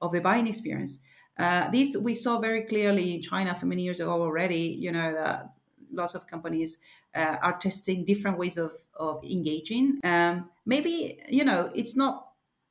of 0.01 0.13
the 0.13 0.21
buying 0.21 0.49
experience. 0.49 0.99
Uh, 1.39 1.71
this 1.71 1.97
we 1.97 2.15
saw 2.15 2.41
very 2.41 2.63
clearly 2.63 3.15
in 3.15 3.23
China 3.23 3.55
for 3.55 3.67
many 3.67 3.83
years 3.83 4.01
ago 4.01 4.21
already. 4.21 4.77
You 4.79 4.93
know 4.93 5.15
that 5.15 5.55
lots 5.93 6.15
of 6.15 6.27
companies 6.27 6.79
uh, 7.15 7.37
are 7.43 7.59
testing 7.59 8.05
different 8.05 8.37
ways 8.37 8.57
of, 8.57 8.73
of 8.95 9.25
engaging. 9.25 10.01
Um, 10.05 10.51
maybe, 10.67 11.19
you 11.29 11.45
know, 11.45 11.71
it's 11.75 11.97
not 11.97 12.30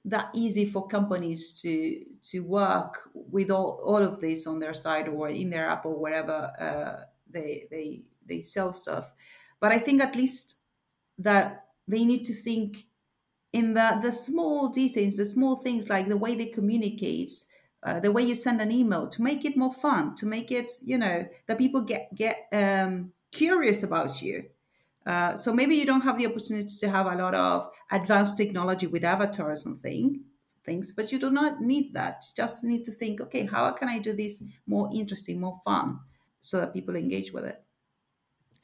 that 0.09 0.29
easy 0.33 0.69
for 0.69 0.87
companies 0.87 1.59
to 1.61 2.05
to 2.23 2.39
work 2.39 3.09
with 3.13 3.51
all, 3.51 3.79
all 3.83 4.03
of 4.03 4.19
this 4.19 4.47
on 4.47 4.59
their 4.59 4.73
side 4.73 5.07
or 5.07 5.29
in 5.29 5.49
their 5.49 5.69
app 5.69 5.85
or 5.85 5.97
wherever 5.97 6.51
uh, 6.59 7.05
they, 7.29 7.67
they, 7.71 8.01
they 8.25 8.41
sell 8.41 8.73
stuff. 8.73 9.11
But 9.59 9.71
I 9.71 9.79
think 9.79 10.01
at 10.01 10.15
least 10.15 10.61
that 11.17 11.65
they 11.87 12.03
need 12.05 12.25
to 12.25 12.33
think 12.33 12.85
in 13.53 13.73
the, 13.73 13.99
the 14.01 14.11
small 14.11 14.69
details, 14.69 15.17
the 15.17 15.25
small 15.25 15.55
things 15.55 15.89
like 15.89 16.07
the 16.07 16.17
way 16.17 16.35
they 16.35 16.47
communicate, 16.47 17.31
uh, 17.83 17.99
the 17.99 18.11
way 18.11 18.21
you 18.21 18.35
send 18.35 18.61
an 18.61 18.71
email 18.71 19.07
to 19.07 19.21
make 19.21 19.45
it 19.45 19.57
more 19.57 19.73
fun, 19.73 20.15
to 20.15 20.25
make 20.25 20.51
it, 20.51 20.71
you 20.83 20.97
know, 20.97 21.27
that 21.47 21.57
people 21.57 21.81
get 21.81 22.13
get 22.13 22.47
um, 22.51 23.11
curious 23.31 23.83
about 23.83 24.21
you. 24.21 24.43
Uh, 25.05 25.35
so 25.35 25.53
maybe 25.53 25.75
you 25.75 25.85
don't 25.85 26.01
have 26.01 26.17
the 26.17 26.27
opportunity 26.27 26.75
to 26.79 26.89
have 26.89 27.07
a 27.07 27.15
lot 27.15 27.33
of 27.33 27.67
advanced 27.91 28.37
technology 28.37 28.87
with 28.87 29.03
avatars 29.03 29.65
and 29.65 29.81
thing, 29.81 30.21
things, 30.65 30.91
but 30.91 31.11
you 31.11 31.19
do 31.19 31.29
not 31.29 31.61
need 31.61 31.93
that. 31.93 32.23
You 32.27 32.43
just 32.43 32.63
need 32.63 32.83
to 32.85 32.91
think, 32.91 33.21
okay, 33.21 33.45
how 33.45 33.71
can 33.71 33.89
I 33.89 33.99
do 33.99 34.13
this 34.13 34.43
more 34.67 34.89
interesting, 34.93 35.39
more 35.39 35.59
fun, 35.63 35.99
so 36.39 36.59
that 36.59 36.73
people 36.73 36.95
engage 36.95 37.31
with 37.31 37.45
it. 37.45 37.63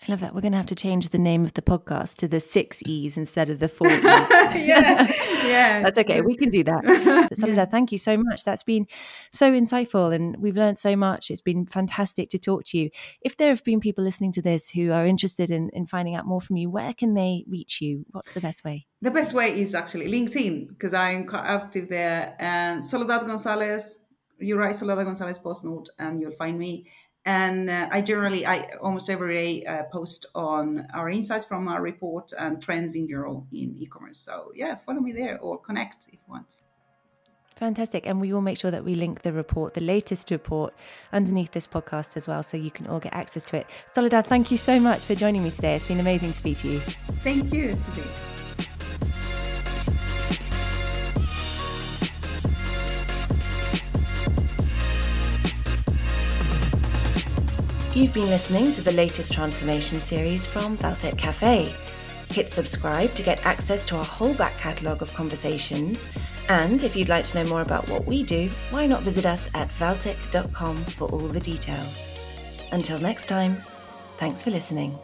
I 0.08 0.12
love 0.12 0.20
that. 0.20 0.36
We're 0.36 0.42
going 0.42 0.52
to 0.52 0.58
have 0.58 0.68
to 0.68 0.76
change 0.76 1.10
the 1.10 1.18
name 1.18 1.44
of 1.44 1.54
the 1.54 1.62
podcast 1.62 2.18
to 2.18 2.28
the 2.28 2.40
six 2.40 2.84
E's 2.86 3.18
instead 3.18 3.50
of 3.50 3.60
the 3.60 3.70
four 3.70 3.88
E's. 3.92 4.04
yeah, 4.04 5.12
yeah. 5.48 5.82
That's 5.84 5.98
okay. 6.00 6.22
We 6.22 6.36
can 6.36 6.50
do 6.50 6.64
that. 6.66 7.30
Soledad, 7.34 7.58
yeah. 7.58 7.66
thank 7.66 7.92
you 7.92 7.98
so 7.98 8.18
much. 8.18 8.44
That's 8.44 8.64
been 8.64 8.88
so 9.32 9.52
insightful 9.52 10.14
and 10.14 10.36
we've 10.38 10.58
learned 10.58 10.78
so 10.78 10.96
much. 10.96 11.32
It's 11.32 11.42
been 11.42 11.66
fantastic 11.66 12.30
to 12.30 12.38
talk 12.38 12.66
to 12.66 12.78
you. 12.78 12.90
If 13.22 13.38
there 13.38 13.50
have 13.50 13.64
been 13.64 13.80
people 13.80 14.04
listening 14.04 14.32
to 14.34 14.42
this 14.42 14.70
who 14.70 14.92
are 14.92 15.08
interested 15.08 15.50
in, 15.50 15.70
in 15.70 15.88
finding 15.88 16.16
out 16.16 16.26
more 16.26 16.42
from 16.42 16.58
you, 16.58 16.70
where 16.70 16.94
can 16.94 17.14
they 17.14 17.46
reach 17.48 17.82
you? 17.82 18.06
What's 18.12 18.34
the 18.34 18.42
best 18.42 18.64
way? 18.64 18.86
The 19.02 19.12
best 19.12 19.34
way 19.34 19.60
is 19.60 19.74
actually 19.74 20.12
LinkedIn 20.12 20.70
because 20.70 20.94
I'm 20.94 21.26
quite 21.26 21.46
active 21.46 21.90
there. 21.90 22.36
And 22.40 22.84
Soledad 22.84 23.26
Gonzalez, 23.26 24.02
you 24.40 24.58
write 24.58 24.76
Soledad 24.76 25.06
Gonzalez 25.06 25.40
PostNord 25.40 25.88
and 25.98 26.22
you'll 26.22 26.32
find 26.32 26.60
me 26.60 26.90
and 27.26 27.70
uh, 27.70 27.90
I 27.92 28.02
generally, 28.02 28.46
I 28.46 28.68
almost 28.82 29.10
every 29.10 29.36
day 29.36 29.66
uh, 29.66 29.84
post 29.92 30.28
on 30.36 30.88
our 30.94 31.10
insights 31.10 31.46
from 31.46 31.68
our 31.68 31.82
report 31.82 32.32
and 32.40 32.62
trends 32.62 32.96
in 32.96 33.08
general 33.08 33.48
in 33.52 33.76
e-commerce. 33.80 34.20
So 34.20 34.52
yeah, 34.56 34.76
follow 34.76 35.00
me 35.00 35.12
there 35.12 35.40
or 35.40 35.60
connect 35.60 36.08
if 36.08 36.14
you 36.14 36.20
want. 36.30 36.58
Fantastic. 37.56 38.06
And 38.06 38.20
we 38.20 38.34
will 38.34 38.42
make 38.42 38.58
sure 38.58 38.72
that 38.72 38.84
we 38.84 38.96
link 38.96 39.22
the 39.22 39.32
report, 39.32 39.74
the 39.74 39.82
latest 39.82 40.30
report, 40.30 40.74
underneath 41.14 41.52
this 41.52 41.66
podcast 41.66 42.18
as 42.18 42.28
well, 42.28 42.44
so 42.44 42.58
you 42.58 42.70
can 42.70 42.86
all 42.88 43.00
get 43.00 43.14
access 43.14 43.46
to 43.46 43.58
it. 43.58 43.68
Soledad, 43.94 44.28
thank 44.28 44.52
you 44.52 44.58
so 44.58 44.80
much 44.80 45.06
for 45.06 45.16
joining 45.16 45.44
me 45.44 45.52
today. 45.52 45.76
It's 45.76 45.88
been 45.88 46.02
amazing 46.02 46.32
to 46.32 46.36
speak 46.36 46.58
to 46.60 46.68
you. 46.68 46.80
Thank 46.80 47.54
you. 47.54 47.76
You've 57.96 58.14
been 58.14 58.30
listening 58.30 58.74
to 58.74 58.82
the 58.82 58.92
latest 58.92 59.32
transformation 59.32 60.02
series 60.02 60.46
from 60.46 60.78
Valtech 60.80 61.18
Cafe. 61.18 61.74
Hit 62.30 62.50
subscribe 62.50 63.14
to 63.14 63.24
get 63.24 63.46
access 63.46 63.86
to 63.86 63.96
our 63.96 64.04
whole 64.04 64.34
back 64.34 64.58
catalogue 64.58 65.02
of 65.02 65.14
conversations. 65.14 66.10
And 66.50 66.84
if 66.84 66.94
you'd 66.94 67.08
like 67.08 67.24
to 67.24 67.42
know 67.42 67.50
more 67.50 67.62
about 67.62 67.88
what 67.88 68.06
we 68.06 68.24
do, 68.24 68.50
why 68.70 68.86
not 68.86 69.04
visit 69.04 69.26
us 69.26 69.50
at 69.56 69.70
valtech.com 69.70 70.76
for 70.76 71.08
all 71.08 71.20
the 71.20 71.40
details. 71.40 72.20
Until 72.74 73.00
next 73.00 73.28
time, 73.28 73.64
thanks 74.18 74.44
for 74.44 74.50
listening. 74.50 75.00